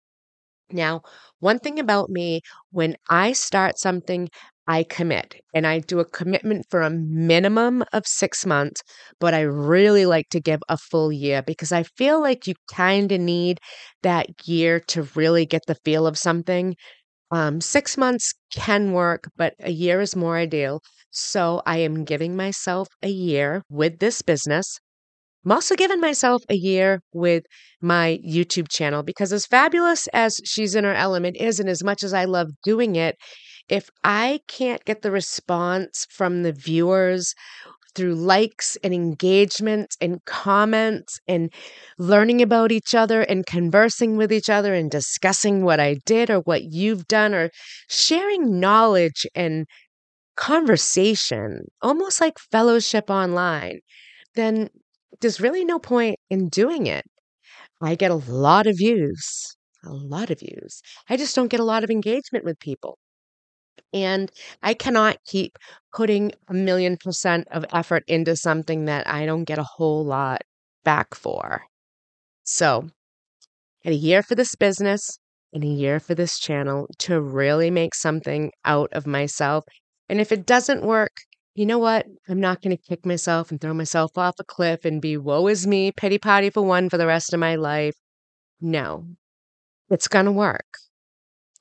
Now, 0.70 1.02
one 1.40 1.58
thing 1.58 1.78
about 1.78 2.08
me, 2.08 2.40
when 2.70 2.96
I 3.10 3.32
start 3.32 3.78
something, 3.78 4.28
I 4.66 4.84
commit 4.84 5.40
and 5.54 5.66
I 5.66 5.80
do 5.80 5.98
a 5.98 6.04
commitment 6.04 6.66
for 6.70 6.82
a 6.82 6.90
minimum 6.90 7.84
of 7.92 8.06
six 8.06 8.46
months, 8.46 8.82
but 9.18 9.34
I 9.34 9.40
really 9.40 10.06
like 10.06 10.28
to 10.30 10.40
give 10.40 10.60
a 10.68 10.76
full 10.76 11.12
year 11.12 11.42
because 11.42 11.72
I 11.72 11.82
feel 11.82 12.20
like 12.20 12.46
you 12.46 12.54
kind 12.70 13.10
of 13.10 13.20
need 13.20 13.58
that 14.02 14.28
year 14.46 14.78
to 14.88 15.08
really 15.16 15.46
get 15.46 15.62
the 15.66 15.76
feel 15.84 16.06
of 16.06 16.16
something. 16.16 16.76
Um, 17.32 17.60
six 17.60 17.96
months 17.96 18.32
can 18.54 18.92
work, 18.92 19.24
but 19.36 19.54
a 19.60 19.70
year 19.72 20.00
is 20.00 20.14
more 20.14 20.36
ideal. 20.36 20.82
So 21.10 21.62
I 21.66 21.78
am 21.78 22.04
giving 22.04 22.36
myself 22.36 22.88
a 23.02 23.08
year 23.08 23.62
with 23.68 23.98
this 23.98 24.22
business. 24.22 24.78
I'm 25.44 25.52
also 25.52 25.76
giving 25.76 26.00
myself 26.00 26.42
a 26.50 26.54
year 26.54 27.00
with 27.12 27.44
my 27.80 28.20
YouTube 28.26 28.68
channel 28.70 29.02
because, 29.02 29.32
as 29.32 29.46
fabulous 29.46 30.08
as 30.12 30.40
She's 30.44 30.74
in 30.76 30.84
Her 30.84 30.94
Element 30.94 31.36
is, 31.38 31.60
and 31.60 31.68
as 31.68 31.84
much 31.84 32.04
as 32.04 32.14
I 32.14 32.26
love 32.26 32.50
doing 32.64 32.96
it, 32.96 33.16
if 33.68 33.88
I 34.04 34.40
can't 34.48 34.84
get 34.84 35.02
the 35.02 35.10
response 35.10 36.06
from 36.10 36.42
the 36.42 36.52
viewers 36.52 37.34
through 37.94 38.14
likes 38.14 38.76
and 38.84 38.94
engagement 38.94 39.96
and 40.00 40.24
comments 40.24 41.20
and 41.28 41.52
learning 41.98 42.42
about 42.42 42.72
each 42.72 42.94
other 42.94 43.22
and 43.22 43.46
conversing 43.46 44.16
with 44.16 44.32
each 44.32 44.50
other 44.50 44.74
and 44.74 44.90
discussing 44.90 45.64
what 45.64 45.80
I 45.80 45.96
did 46.06 46.30
or 46.30 46.40
what 46.40 46.64
you've 46.64 47.06
done 47.08 47.34
or 47.34 47.50
sharing 47.88 48.60
knowledge 48.60 49.26
and 49.34 49.66
conversation, 50.36 51.66
almost 51.82 52.20
like 52.20 52.38
fellowship 52.50 53.10
online, 53.10 53.80
then 54.36 54.68
there's 55.20 55.40
really 55.40 55.64
no 55.64 55.78
point 55.78 56.18
in 56.30 56.48
doing 56.50 56.86
it. 56.86 57.04
I 57.82 57.94
get 57.96 58.10
a 58.10 58.16
lot 58.16 58.66
of 58.66 58.76
views, 58.78 59.56
a 59.84 59.92
lot 59.92 60.30
of 60.30 60.40
views. 60.40 60.82
I 61.10 61.16
just 61.18 61.36
don't 61.36 61.48
get 61.48 61.60
a 61.60 61.64
lot 61.64 61.84
of 61.84 61.90
engagement 61.90 62.44
with 62.44 62.58
people. 62.60 62.98
And 63.92 64.30
I 64.62 64.74
cannot 64.74 65.18
keep 65.26 65.58
putting 65.94 66.32
a 66.48 66.54
million 66.54 66.96
percent 66.96 67.46
of 67.50 67.66
effort 67.72 68.04
into 68.06 68.36
something 68.36 68.86
that 68.86 69.06
I 69.06 69.26
don't 69.26 69.44
get 69.44 69.58
a 69.58 69.64
whole 69.64 70.04
lot 70.04 70.42
back 70.84 71.14
for. 71.14 71.62
So, 72.44 72.88
in 73.82 73.92
a 73.92 73.96
year 73.96 74.22
for 74.22 74.34
this 74.34 74.54
business 74.54 75.18
and 75.52 75.62
a 75.62 75.68
year 75.68 76.00
for 76.00 76.14
this 76.14 76.38
channel 76.38 76.88
to 76.98 77.20
really 77.20 77.70
make 77.70 77.94
something 77.94 78.50
out 78.64 78.92
of 78.92 79.06
myself. 79.06 79.64
And 80.08 80.20
if 80.20 80.32
it 80.32 80.46
doesn't 80.46 80.82
work, 80.82 81.12
you 81.54 81.66
know 81.66 81.78
what? 81.78 82.06
I'm 82.28 82.40
not 82.40 82.62
going 82.62 82.76
to 82.76 82.82
kick 82.82 83.04
myself 83.04 83.50
and 83.50 83.60
throw 83.60 83.74
myself 83.74 84.16
off 84.16 84.36
a 84.38 84.44
cliff 84.44 84.84
and 84.84 85.02
be 85.02 85.16
woe 85.18 85.46
is 85.48 85.66
me, 85.66 85.92
pity 85.92 86.18
party 86.18 86.48
for 86.48 86.62
one 86.62 86.88
for 86.88 86.96
the 86.96 87.06
rest 87.06 87.34
of 87.34 87.40
my 87.40 87.56
life. 87.56 87.94
No, 88.60 89.06
it's 89.90 90.08
going 90.08 90.26
to 90.26 90.32
work. 90.32 90.66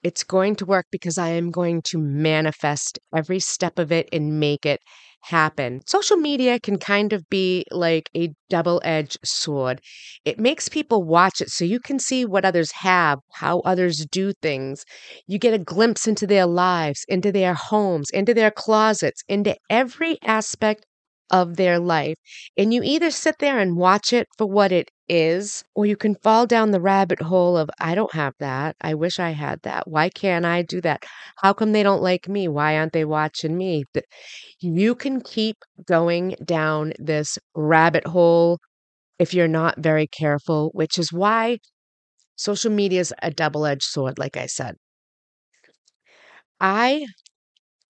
It's 0.04 0.24
going 0.24 0.56
to 0.58 0.66
work 0.66 0.88
because 0.92 1.18
I 1.18 1.30
am 1.30 1.52
going 1.52 1.82
to 1.84 1.98
manifest 1.98 3.00
every 3.16 3.40
step 3.40 3.80
of 3.80 3.92
it 3.92 4.10
and 4.12 4.40
make 4.40 4.66
it 4.66 4.80
happen. 5.26 5.82
Social 5.86 6.18
media 6.18 6.60
can 6.60 6.78
kind 6.78 7.14
of 7.14 7.30
be 7.30 7.66
like 7.72 8.10
a 8.16 8.34
double 8.50 8.82
edged 8.84 9.20
sword. 9.24 9.80
It 10.26 10.40
makes 10.40 10.68
people 10.70 11.04
watch 11.04 11.42
it 11.42 11.50
so 11.50 11.64
you 11.64 11.80
can 11.80 12.00
see 12.00 12.26
what 12.26 12.46
others 12.46 12.72
have, 12.72 13.20
how 13.34 13.60
others 13.60 14.06
do 14.12 14.34
things. 14.42 14.84
You 15.28 15.38
get 15.38 15.54
a 15.54 15.60
glimpse 15.60 16.08
into 16.08 16.26
their 16.26 16.48
lives, 16.48 17.06
into 17.08 17.32
their 17.32 17.54
homes, 17.54 18.10
into 18.10 18.34
their 18.34 18.52
closets, 18.52 19.24
into 19.28 19.56
every 19.70 20.18
aspect 20.24 20.86
of 21.32 21.56
their 21.56 21.80
life. 21.80 22.18
And 22.58 22.74
you 22.74 22.84
either 22.84 23.10
sit 23.12 23.40
there 23.40 23.60
and 23.60 23.78
watch 23.78 24.14
it 24.14 24.28
for 24.38 24.46
what 24.48 24.72
it 24.72 24.92
is, 25.10 25.64
or 25.76 25.86
you 25.86 25.98
can 25.98 26.16
fall 26.16 26.46
down 26.46 26.72
the 26.72 26.80
rabbit 26.82 27.22
hole 27.22 27.58
of, 27.58 27.70
I 27.80 27.96
don't 27.96 28.14
have 28.14 28.34
that. 28.40 28.76
I 28.82 28.94
wish 28.94 29.20
I 29.20 29.32
had 29.32 29.62
that. 29.64 29.88
Why 29.88 30.10
can't 30.10 30.46
I 30.46 30.62
do 30.62 30.82
that? 30.82 31.04
How 31.38 31.54
come 31.54 31.72
they 31.72 31.84
don't 31.84 32.04
like 32.04 32.30
me? 32.30 32.48
Why 32.48 32.78
aren't 32.78 32.94
they 32.94 33.06
watching 33.06 33.58
me? 33.58 33.86
You 34.60 34.96
can 34.96 35.22
keep 35.22 35.58
going 35.86 36.36
down 36.46 36.94
this 37.00 37.38
rabbit 37.56 38.08
hole 38.08 38.60
if 39.20 39.34
you're 39.34 39.48
not 39.48 39.80
very 39.80 40.08
careful, 40.08 40.72
which 40.74 40.98
is 40.98 41.14
why 41.14 41.60
social 42.36 42.72
media 42.72 43.02
is 43.02 43.14
a 43.22 43.32
double 43.32 43.66
edged 43.66 43.84
sword, 43.84 44.20
like 44.20 44.38
I 44.38 44.48
said. 44.48 44.76
I 46.62 47.06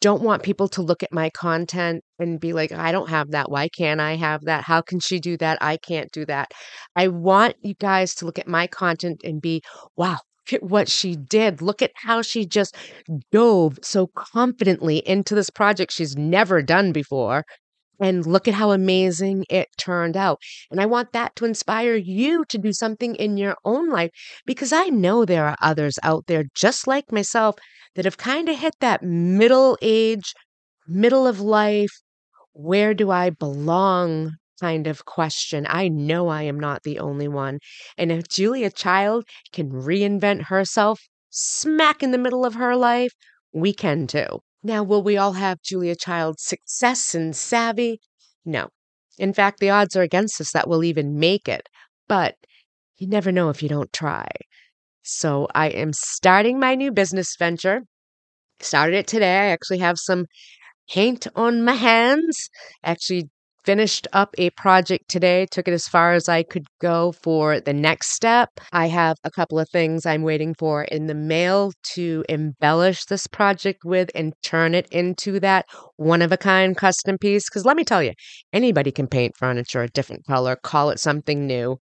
don't 0.02 0.24
want 0.24 0.44
people 0.44 0.68
to 0.68 0.82
look 0.82 1.04
at 1.04 1.14
my 1.14 1.30
content 1.30 2.04
and 2.20 2.40
be 2.40 2.54
like, 2.54 2.72
I 2.72 2.92
don't 2.92 3.10
have 3.10 3.32
that. 3.32 3.50
Why 3.50 3.70
can't 3.70 4.02
I 4.02 4.16
have 4.16 4.42
that? 4.46 4.64
How 4.64 4.82
can 4.82 5.00
she 5.00 5.20
do 5.20 5.38
that? 5.38 5.60
I 5.62 5.78
can't 5.78 6.12
do 6.12 6.26
that. 6.26 6.52
I 6.96 7.08
want 7.08 7.56
you 7.62 7.76
guys 7.76 8.16
to 8.16 8.26
look 8.26 8.40
at 8.40 8.48
my 8.48 8.68
content 8.68 9.22
and 9.24 9.40
be, 9.42 9.62
wow, 9.96 10.18
look 10.52 10.62
at 10.62 10.64
what 10.64 10.90
she 10.90 11.16
did. 11.16 11.62
Look 11.62 11.84
at 11.84 11.92
how 11.96 12.24
she 12.24 12.46
just 12.46 12.76
dove 13.32 13.78
so 13.84 14.08
confidently 14.08 14.98
into 14.98 15.36
this 15.36 15.52
project 15.52 15.92
she's 15.94 16.18
never 16.18 16.64
done 16.64 16.92
before. 16.92 17.44
And 18.02 18.26
look 18.26 18.48
at 18.48 18.56
how 18.56 18.72
amazing 18.72 19.46
it 19.50 19.70
turned 19.78 20.18
out. 20.18 20.40
And 20.72 20.82
I 20.82 20.86
want 20.88 21.14
that 21.14 21.36
to 21.38 21.46
inspire 21.46 21.96
you 21.96 22.44
to 22.50 22.58
do 22.58 22.74
something 22.74 23.16
in 23.16 23.38
your 23.38 23.56
own 23.64 23.90
life 23.90 24.12
because 24.46 24.74
I 24.74 24.88
know 24.88 25.24
there 25.24 25.46
are 25.46 25.56
others 25.62 25.98
out 26.04 26.26
there 26.28 26.44
just 26.56 26.88
like 26.88 27.12
myself 27.14 27.56
that 27.96 28.06
have 28.06 28.18
kind 28.18 28.50
of 28.50 28.58
hit 28.60 28.76
that 28.82 29.04
middle 29.04 29.78
age, 29.82 30.34
middle 30.88 31.28
of 31.28 31.40
life, 31.40 31.92
where 32.54 32.94
do 32.94 33.12
I 33.12 33.30
belong 33.30 34.34
kind 34.60 34.88
of 34.88 35.06
question. 35.06 35.66
I 35.70 35.88
know 35.88 36.28
I 36.28 36.44
am 36.44 36.60
not 36.60 36.84
the 36.84 37.00
only 37.00 37.28
one. 37.28 37.60
And 37.98 38.12
if 38.12 38.28
Julia 38.28 38.70
Child 38.70 39.26
can 39.52 39.72
reinvent 39.72 40.44
herself 40.44 41.02
smack 41.32 42.04
in 42.04 42.12
the 42.12 42.18
middle 42.18 42.46
of 42.46 42.54
her 42.56 42.76
life, 42.76 43.12
we 43.54 43.74
can 43.74 44.08
too. 44.08 44.42
Now, 44.64 44.84
will 44.84 45.04
we 45.04 45.18
all 45.18 45.34
have 45.34 45.62
Julia 45.62 45.96
Child's 45.96 46.44
success 46.44 47.16
and 47.16 47.36
savvy? 47.36 48.00
No. 48.46 48.70
In 49.18 49.34
fact, 49.34 49.60
the 49.60 49.70
odds 49.70 49.96
are 49.96 50.02
against 50.02 50.40
us 50.42 50.52
that 50.54 50.68
we'll 50.68 50.84
even 50.84 51.20
make 51.20 51.48
it. 51.48 51.68
But 52.08 52.36
you 52.98 53.08
never 53.08 53.32
know 53.32 53.50
if 53.50 53.64
you 53.64 53.70
don't 53.70 53.92
try. 53.94 54.28
So 55.04 55.48
I 55.56 55.70
am 55.70 55.94
starting 55.94 56.60
my 56.60 56.76
new 56.76 56.92
business 56.92 57.36
venture. 57.38 57.84
Started 58.60 58.98
it 58.98 59.08
today. 59.08 59.34
I 59.40 59.46
actually 59.48 59.80
have 59.80 60.00
some 60.00 60.28
paint 60.90 61.28
on 61.36 61.64
my 61.64 61.74
hands. 61.74 62.50
Actually 62.84 63.30
finished 63.66 64.08
up 64.14 64.34
a 64.38 64.50
project 64.52 65.10
today, 65.10 65.46
took 65.52 65.68
it 65.68 65.74
as 65.74 65.88
far 65.88 66.14
as 66.14 66.28
I 66.28 66.44
could 66.44 66.66
go 66.80 67.12
for 67.12 67.60
the 67.60 67.74
next 67.74 68.12
step. 68.12 68.50
I 68.72 68.88
have 68.88 69.18
a 69.24 69.32
couple 69.32 69.60
of 69.60 69.70
things 69.70 70.06
I'm 70.06 70.24
waiting 70.24 70.56
for 70.58 70.84
in 70.84 71.08
the 71.08 71.14
mail 71.14 71.72
to 71.94 72.24
embellish 72.30 73.06
this 73.06 73.28
project 73.28 73.84
with 73.86 74.10
and 74.16 74.34
turn 74.44 74.74
it 74.74 74.88
into 74.92 75.40
that 75.42 75.66
one 75.98 76.22
of 76.22 76.32
a 76.32 76.38
kind 76.38 76.76
custom 76.76 77.18
piece. 77.18 77.50
Because 77.50 77.66
let 77.66 77.78
me 77.78 77.84
tell 77.84 78.04
you, 78.04 78.14
anybody 78.54 78.92
can 78.92 79.08
paint 79.08 79.36
furniture 79.38 79.84
a 79.84 79.88
different 79.90 80.26
color, 80.26 80.56
call 80.56 80.90
it 80.90 81.00
something 81.00 81.46
new 81.46 81.78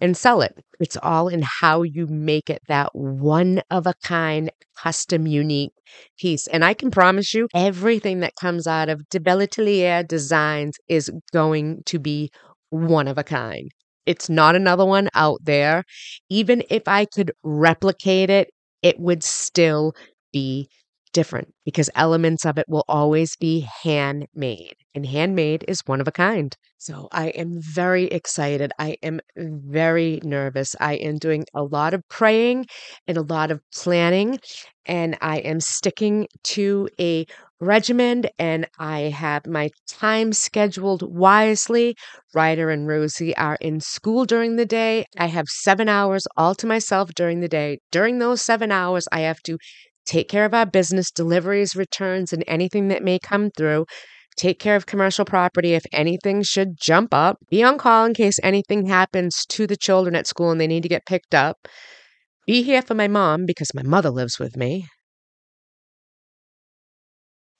and 0.00 0.16
sell 0.16 0.42
it. 0.42 0.54
It's 0.78 0.96
all 1.02 1.28
in 1.28 1.42
how 1.60 1.82
you 1.82 2.06
make 2.06 2.48
it 2.50 2.62
that 2.68 2.94
one 2.94 3.62
of 3.70 3.86
a 3.86 3.94
kind, 4.02 4.50
custom, 4.76 5.26
unique 5.26 5.72
piece. 6.18 6.46
And 6.46 6.64
I 6.64 6.74
can 6.74 6.90
promise 6.90 7.34
you, 7.34 7.48
everything 7.54 8.20
that 8.20 8.36
comes 8.40 8.66
out 8.66 8.88
of 8.88 9.08
De 9.10 9.20
Belle 9.20 9.42
Atelier 9.42 10.02
Designs 10.02 10.76
is 10.88 11.10
going 11.32 11.82
to 11.86 11.98
be 11.98 12.30
one 12.70 13.08
of 13.08 13.18
a 13.18 13.24
kind. 13.24 13.70
It's 14.06 14.28
not 14.30 14.56
another 14.56 14.84
one 14.86 15.08
out 15.14 15.40
there. 15.44 15.84
Even 16.28 16.62
if 16.70 16.82
I 16.86 17.04
could 17.04 17.32
replicate 17.42 18.30
it, 18.30 18.50
it 18.82 18.98
would 18.98 19.22
still 19.22 19.92
be 20.32 20.68
different 21.12 21.52
because 21.64 21.90
elements 21.94 22.44
of 22.44 22.58
it 22.58 22.66
will 22.68 22.84
always 22.88 23.36
be 23.36 23.66
handmade, 23.82 24.74
and 24.94 25.06
handmade 25.06 25.64
is 25.68 25.82
one 25.86 26.00
of 26.00 26.08
a 26.08 26.12
kind. 26.12 26.56
So 26.78 27.08
I 27.12 27.28
am 27.28 27.60
very 27.60 28.04
excited. 28.04 28.72
I 28.78 28.96
am 29.02 29.20
very 29.36 30.20
nervous. 30.22 30.74
I 30.80 30.94
am 30.94 31.18
doing 31.18 31.44
a 31.54 31.62
lot 31.62 31.94
of 31.94 32.02
praying 32.08 32.66
and 33.06 33.16
a 33.18 33.22
lot 33.22 33.50
of 33.50 33.60
planning, 33.74 34.38
and 34.86 35.16
I 35.20 35.38
am 35.38 35.60
sticking 35.60 36.26
to 36.44 36.88
a 36.98 37.26
regimen 37.60 38.24
and 38.38 38.66
I 38.78 39.00
have 39.00 39.46
my 39.46 39.70
time 39.86 40.32
scheduled 40.32 41.02
wisely. 41.02 41.94
Ryder 42.34 42.70
and 42.70 42.86
Rosie 42.88 43.36
are 43.36 43.58
in 43.60 43.80
school 43.80 44.24
during 44.24 44.56
the 44.56 44.64
day. 44.64 45.04
I 45.18 45.26
have 45.26 45.46
seven 45.48 45.88
hours 45.88 46.26
all 46.36 46.54
to 46.56 46.66
myself 46.66 47.10
during 47.14 47.40
the 47.40 47.48
day. 47.48 47.78
During 47.90 48.18
those 48.18 48.40
seven 48.40 48.72
hours, 48.72 49.06
I 49.12 49.20
have 49.20 49.42
to 49.42 49.58
take 50.06 50.28
care 50.28 50.44
of 50.44 50.54
our 50.54 50.66
business, 50.66 51.10
deliveries, 51.10 51.76
returns, 51.76 52.32
and 52.32 52.44
anything 52.46 52.88
that 52.88 53.02
may 53.02 53.18
come 53.18 53.50
through. 53.56 53.86
Take 54.36 54.58
care 54.58 54.76
of 54.76 54.86
commercial 54.86 55.24
property 55.24 55.74
if 55.74 55.84
anything 55.92 56.42
should 56.42 56.80
jump 56.80 57.12
up. 57.12 57.38
Be 57.50 57.62
on 57.62 57.78
call 57.78 58.06
in 58.06 58.14
case 58.14 58.38
anything 58.42 58.86
happens 58.86 59.44
to 59.50 59.66
the 59.66 59.76
children 59.76 60.14
at 60.14 60.26
school 60.26 60.50
and 60.50 60.60
they 60.60 60.66
need 60.66 60.82
to 60.82 60.88
get 60.88 61.06
picked 61.06 61.34
up. 61.34 61.56
Be 62.46 62.62
here 62.62 62.82
for 62.82 62.94
my 62.94 63.08
mom 63.08 63.44
because 63.44 63.74
my 63.74 63.82
mother 63.82 64.10
lives 64.10 64.38
with 64.38 64.56
me. 64.56 64.86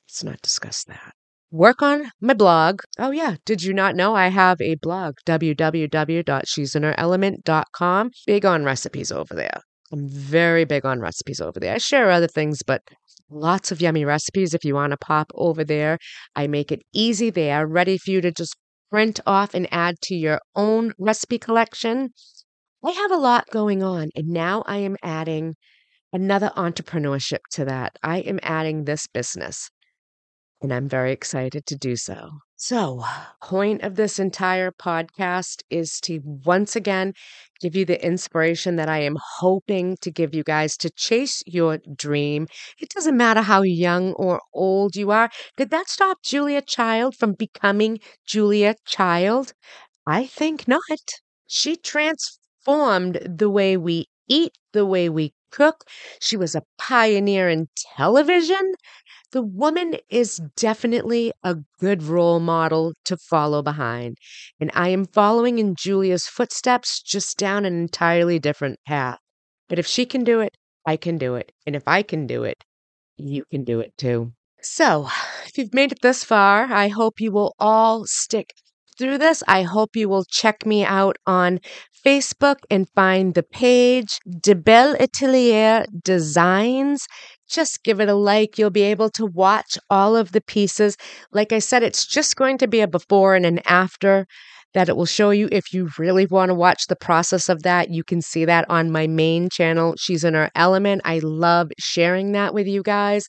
Let's 0.09 0.25
not 0.25 0.43
discuss 0.43 0.85
that. 0.85 1.13
Work 1.53 1.83
on 1.83 2.13
my 2.21 2.35
blog. 2.35 2.81
Oh, 2.99 3.11
yeah. 3.11 3.37
Did 3.45 3.63
you 3.63 3.75
not 3.75 3.97
know 3.97 4.15
I 4.15 4.29
have 4.29 4.61
a 4.61 4.77
blog? 4.77 5.17
www.she'sinaherelement.com. 5.27 8.11
Big 8.27 8.47
on 8.47 8.65
recipes 8.65 9.13
over 9.13 9.35
there. 9.35 9.61
I'm 9.93 10.09
very 10.09 10.65
big 10.65 10.87
on 10.87 11.01
recipes 11.01 11.41
over 11.41 11.59
there. 11.59 11.75
I 11.75 11.79
share 11.79 12.11
other 12.11 12.29
things, 12.29 12.63
but 12.63 12.83
lots 13.29 13.73
of 13.73 13.81
yummy 13.81 14.05
recipes 14.05 14.55
if 14.55 14.65
you 14.65 14.75
want 14.75 14.93
to 14.93 14.97
pop 14.97 15.31
over 15.35 15.65
there. 15.65 15.99
I 16.37 16.47
make 16.47 16.71
it 16.71 16.83
easy 16.93 17.31
there, 17.31 17.67
ready 17.67 17.99
for 17.99 18.11
you 18.11 18.21
to 18.21 18.31
just 18.31 18.57
print 18.91 19.21
off 19.27 19.55
and 19.55 19.69
add 19.73 19.97
to 20.03 20.15
your 20.15 20.41
own 20.55 20.93
recipe 20.99 21.39
collection. 21.39 22.11
I 22.85 22.91
have 22.93 23.11
a 23.11 23.17
lot 23.17 23.47
going 23.51 23.83
on, 23.83 24.11
and 24.15 24.29
now 24.29 24.63
I 24.67 24.79
am 24.79 24.97
adding 25.03 25.55
another 26.13 26.51
entrepreneurship 26.57 27.41
to 27.53 27.65
that. 27.67 27.97
I 28.03 28.19
am 28.19 28.41
adding 28.43 28.85
this 28.85 29.07
business, 29.07 29.71
and 30.63 30.73
I'm 30.73 30.89
very 30.89 31.13
excited 31.13 31.67
to 31.67 31.77
do 31.77 31.97
so. 31.97 32.31
So, 32.63 33.03
point 33.43 33.83
of 33.83 33.97
this 33.97 34.19
entire 34.21 34.71
podcast 34.71 35.63
is 35.71 35.99
to 36.03 36.21
once 36.23 36.77
again 36.77 37.15
give 37.59 37.75
you 37.75 37.85
the 37.87 38.05
inspiration 38.07 38.77
that 38.77 38.89
I 38.89 38.99
am 38.99 39.17
hoping 39.39 39.97
to 40.03 40.11
give 40.13 40.35
you 40.35 40.45
guys 40.45 40.77
to 40.79 40.91
chase 40.91 41.43
your 41.47 41.79
dream. 41.97 42.47
It 42.79 42.91
doesn't 42.91 43.17
matter 43.17 43.41
how 43.41 43.63
young 43.63 44.13
or 44.13 44.43
old 44.53 44.95
you 44.95 45.11
are. 45.11 45.31
Did 45.57 45.71
that 45.71 45.89
stop 45.89 46.23
Julia 46.23 46.61
Child 46.63 47.17
from 47.17 47.33
becoming 47.33 47.99
Julia 48.27 48.77
Child? 48.87 49.55
I 50.07 50.27
think 50.27 50.69
not. 50.69 50.83
She 51.47 51.77
transformed 51.77 53.21
the 53.25 53.51
way 53.51 53.77
we 53.79 54.09
eat, 54.29 54.59
the 54.73 54.87
way 54.87 55.09
we 55.09 55.35
cook. 55.51 55.85
She 56.21 56.37
was 56.37 56.55
a 56.55 56.63
pioneer 56.79 57.49
in 57.49 57.69
television 57.97 58.75
the 59.33 59.43
woman 59.43 59.97
is 60.09 60.41
definitely 60.57 61.33
a 61.45 61.57
good 61.79 62.03
role 62.03 62.41
model 62.41 62.95
to 63.05 63.17
follow 63.17 63.63
behind. 63.63 64.19
And 64.59 64.71
I 64.75 64.89
am 64.89 65.07
following 65.07 65.59
in 65.59 65.77
Julia's 65.77 66.27
footsteps, 66.27 67.01
just 67.01 67.39
down 67.39 67.65
an 67.65 67.79
entirely 67.79 68.39
different 68.39 68.81
path. 68.87 69.19
But 69.69 69.79
if 69.79 69.87
she 69.87 70.05
can 70.05 70.25
do 70.25 70.41
it, 70.41 70.57
I 70.87 70.97
can 70.97 71.17
do 71.17 71.37
it. 71.37 71.53
And 71.65 71.77
if 71.77 71.87
I 71.87 72.03
can 72.03 72.27
do 72.27 72.43
it, 72.43 72.65
you 73.17 73.45
can 73.51 73.63
do 73.65 73.81
it 73.81 73.97
too. 73.97 74.33
So, 74.63 75.09
if 75.47 75.57
you've 75.57 75.75
made 75.75 75.93
it 75.93 76.03
this 76.03 76.25
far, 76.25 76.65
I 76.65 76.89
hope 76.89 77.21
you 77.21 77.31
will 77.31 77.55
all 77.59 78.07
stick 78.07 78.53
through 79.01 79.19
this. 79.19 79.43
I 79.49 79.63
hope 79.63 79.97
you 79.97 80.09
will 80.09 80.25
check 80.25 80.65
me 80.65 80.85
out 80.85 81.17
on 81.27 81.59
Facebook 82.07 82.57
and 82.71 82.87
find 82.95 83.35
the 83.35 83.43
page 83.43 84.19
De 84.41 84.55
Belle 84.55 84.95
Atelier 85.01 85.85
Designs 86.05 87.07
just 87.51 87.83
give 87.83 88.01
it 88.01 88.09
a 88.09 88.15
like. 88.15 88.59
You'll 88.59 88.71
be 88.71 88.83
able 88.83 89.11
to 89.11 89.27
watch 89.27 89.77
all 89.91 90.15
of 90.15 90.31
the 90.33 90.41
pieces. 90.41 90.97
Like 91.33 91.53
I 91.53 91.59
said, 91.59 91.83
it's 91.83 92.07
just 92.07 92.37
going 92.37 92.59
to 92.59 92.69
be 92.69 92.81
a 92.81 92.87
before 92.87 93.35
and 93.35 93.45
an 93.45 93.59
after 93.67 94.27
that 94.73 94.89
it 94.89 94.97
will 94.97 95.07
show 95.07 95.31
you 95.31 95.49
if 95.51 95.73
you 95.73 95.89
really 95.99 96.27
want 96.27 96.51
to 96.51 96.55
watch 96.55 96.87
the 96.87 96.95
process 96.95 97.49
of 97.49 97.65
that. 97.65 97.91
You 97.91 98.05
can 98.05 98.23
see 98.23 98.45
that 98.45 98.67
on 98.71 98.93
my 98.93 99.09
main 99.09 99.49
channel. 99.51 99.95
She's 99.99 100.23
in 100.23 100.35
her 100.35 100.49
element. 100.55 101.03
I 101.05 101.19
love 101.25 101.73
sharing 101.81 102.33
that 102.33 102.55
with 102.55 102.69
you 102.69 102.85
guys 102.85 103.27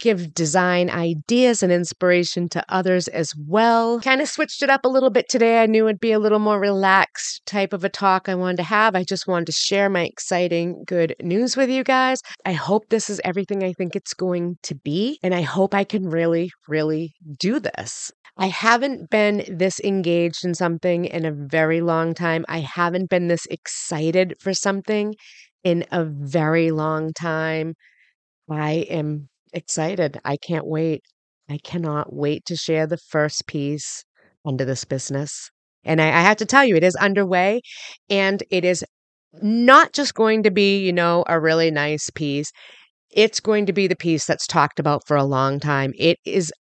give 0.00 0.34
design 0.34 0.90
ideas 0.90 1.62
and 1.62 1.72
inspiration 1.72 2.48
to 2.50 2.64
others 2.68 3.06
as 3.08 3.32
well. 3.36 4.00
Kind 4.00 4.20
of 4.20 4.28
switched 4.28 4.62
it 4.62 4.70
up 4.70 4.84
a 4.84 4.88
little 4.88 5.10
bit 5.10 5.28
today. 5.28 5.62
I 5.62 5.66
knew 5.66 5.86
it'd 5.86 6.00
be 6.00 6.12
a 6.12 6.18
little 6.18 6.38
more 6.38 6.58
relaxed 6.58 7.42
type 7.46 7.72
of 7.72 7.84
a 7.84 7.88
talk 7.88 8.28
I 8.28 8.34
wanted 8.34 8.56
to 8.58 8.62
have. 8.64 8.96
I 8.96 9.04
just 9.04 9.28
wanted 9.28 9.46
to 9.46 9.52
share 9.52 9.88
my 9.88 10.04
exciting 10.04 10.82
good 10.86 11.14
news 11.22 11.56
with 11.56 11.70
you 11.70 11.84
guys. 11.84 12.20
I 12.44 12.52
hope 12.52 12.88
this 12.88 13.08
is 13.08 13.20
everything 13.24 13.62
I 13.62 13.72
think 13.72 13.94
it's 13.94 14.14
going 14.14 14.56
to 14.64 14.74
be, 14.74 15.18
and 15.22 15.34
I 15.34 15.42
hope 15.42 15.74
I 15.74 15.84
can 15.84 16.08
really, 16.08 16.50
really 16.66 17.14
do 17.38 17.60
this. 17.60 18.10
I 18.36 18.46
haven't 18.46 19.10
been 19.10 19.44
this 19.48 19.80
engaged 19.80 20.44
in 20.44 20.54
something 20.54 21.04
in 21.04 21.26
a 21.26 21.32
very 21.32 21.82
long 21.82 22.14
time. 22.14 22.44
I 22.48 22.60
haven't 22.60 23.10
been 23.10 23.28
this 23.28 23.46
excited 23.50 24.34
for 24.40 24.54
something 24.54 25.14
in 25.62 25.84
a 25.90 26.04
very 26.04 26.70
long 26.70 27.12
time. 27.12 27.74
I 28.50 28.86
am 28.88 29.28
excited. 29.52 30.18
I 30.24 30.36
can't 30.36 30.66
wait. 30.66 31.02
I 31.48 31.58
cannot 31.58 32.12
wait 32.12 32.44
to 32.46 32.56
share 32.56 32.86
the 32.86 32.98
first 33.08 33.46
piece 33.46 34.04
under 34.44 34.64
this 34.64 34.84
business. 34.84 35.50
And 35.84 36.00
I, 36.00 36.08
I 36.08 36.22
have 36.22 36.36
to 36.38 36.46
tell 36.46 36.64
you, 36.64 36.76
it 36.76 36.84
is 36.84 36.94
underway 36.96 37.60
and 38.08 38.42
it 38.50 38.64
is 38.64 38.84
not 39.42 39.92
just 39.92 40.14
going 40.14 40.42
to 40.44 40.50
be, 40.50 40.84
you 40.84 40.92
know, 40.92 41.24
a 41.28 41.40
really 41.40 41.70
nice 41.70 42.10
piece. 42.10 42.50
It's 43.10 43.40
going 43.40 43.66
to 43.66 43.72
be 43.72 43.86
the 43.86 43.96
piece 43.96 44.26
that's 44.26 44.46
talked 44.46 44.78
about 44.78 45.06
for 45.06 45.16
a 45.16 45.24
long 45.24 45.58
time. 45.60 45.92
It 45.98 46.18
is 46.24 46.52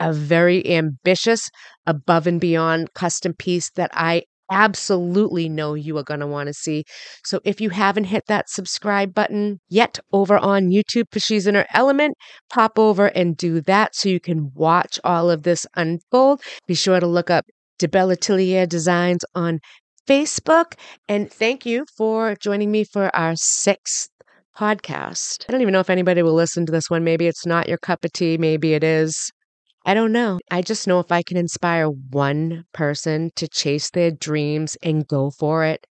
a 0.00 0.12
very 0.12 0.68
ambitious, 0.68 1.48
above 1.86 2.26
and 2.26 2.40
beyond 2.40 2.92
custom 2.94 3.34
piece 3.34 3.70
that 3.76 3.90
I 3.92 4.22
absolutely 4.50 5.48
know 5.48 5.74
you 5.74 5.96
are 5.98 6.02
going 6.02 6.20
to 6.20 6.26
want 6.26 6.48
to 6.48 6.54
see. 6.54 6.84
So 7.24 7.40
if 7.44 7.60
you 7.60 7.70
haven't 7.70 8.04
hit 8.04 8.24
that 8.28 8.48
subscribe 8.48 9.14
button 9.14 9.60
yet 9.68 9.98
over 10.12 10.38
on 10.38 10.70
YouTube 10.70 11.04
for 11.10 11.20
She's 11.20 11.46
in 11.46 11.54
Her 11.54 11.66
Element, 11.74 12.14
pop 12.50 12.78
over 12.78 13.06
and 13.06 13.36
do 13.36 13.60
that 13.62 13.94
so 13.94 14.08
you 14.08 14.20
can 14.20 14.50
watch 14.54 14.98
all 15.04 15.30
of 15.30 15.42
this 15.42 15.66
unfold. 15.76 16.42
Be 16.66 16.74
sure 16.74 17.00
to 17.00 17.06
look 17.06 17.30
up 17.30 17.44
De 17.78 17.88
Belle 17.88 18.12
Atelier 18.12 18.66
Designs 18.66 19.24
on 19.34 19.60
Facebook. 20.06 20.74
And 21.08 21.32
thank 21.32 21.66
you 21.66 21.84
for 21.96 22.36
joining 22.36 22.70
me 22.70 22.84
for 22.84 23.14
our 23.16 23.34
sixth 23.36 24.08
podcast. 24.56 25.44
I 25.48 25.52
don't 25.52 25.62
even 25.62 25.72
know 25.72 25.80
if 25.80 25.90
anybody 25.90 26.22
will 26.22 26.34
listen 26.34 26.66
to 26.66 26.72
this 26.72 26.88
one. 26.88 27.04
Maybe 27.04 27.26
it's 27.26 27.46
not 27.46 27.68
your 27.68 27.78
cup 27.78 28.04
of 28.04 28.12
tea. 28.12 28.38
Maybe 28.38 28.74
it 28.74 28.84
is. 28.84 29.32
I 29.84 29.94
don't 29.94 30.12
know. 30.12 30.38
I 30.50 30.62
just 30.62 30.86
know 30.86 30.98
if 31.00 31.12
I 31.12 31.22
can 31.22 31.36
inspire 31.36 31.88
one 31.88 32.64
person 32.72 33.30
to 33.36 33.46
chase 33.48 33.90
their 33.90 34.10
dreams 34.10 34.76
and 34.82 35.06
go 35.06 35.30
for 35.30 35.64
it, 35.64 35.86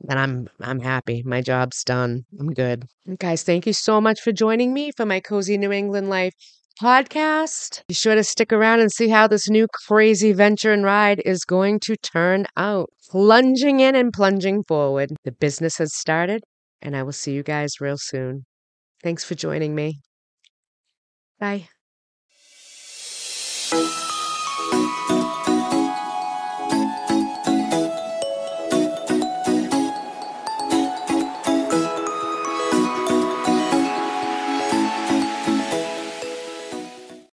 then 0.00 0.18
I'm 0.18 0.48
I'm 0.60 0.80
happy. 0.80 1.22
My 1.24 1.40
job's 1.40 1.82
done. 1.82 2.24
I'm 2.38 2.52
good. 2.52 2.84
guys, 3.18 3.42
thank 3.42 3.66
you 3.66 3.72
so 3.72 4.00
much 4.00 4.20
for 4.20 4.32
joining 4.32 4.72
me 4.72 4.92
for 4.96 5.04
my 5.04 5.20
Cozy 5.20 5.58
New 5.58 5.72
England 5.72 6.08
Life 6.08 6.34
podcast. 6.80 7.82
Be 7.88 7.94
sure 7.94 8.14
to 8.14 8.22
stick 8.22 8.52
around 8.52 8.80
and 8.80 8.92
see 8.92 9.08
how 9.08 9.26
this 9.26 9.48
new 9.48 9.66
crazy 9.86 10.32
venture 10.32 10.72
and 10.72 10.84
ride 10.84 11.20
is 11.24 11.44
going 11.44 11.80
to 11.80 11.96
turn 11.96 12.46
out. 12.56 12.88
Plunging 13.10 13.80
in 13.80 13.96
and 13.96 14.12
plunging 14.12 14.62
forward. 14.68 15.16
The 15.24 15.32
business 15.32 15.78
has 15.78 15.94
started, 15.96 16.42
and 16.82 16.96
I 16.96 17.02
will 17.02 17.12
see 17.12 17.32
you 17.32 17.42
guys 17.42 17.80
real 17.80 17.96
soon. 17.98 18.44
Thanks 19.02 19.24
for 19.24 19.34
joining 19.34 19.74
me. 19.74 20.00
Bye. 21.40 21.68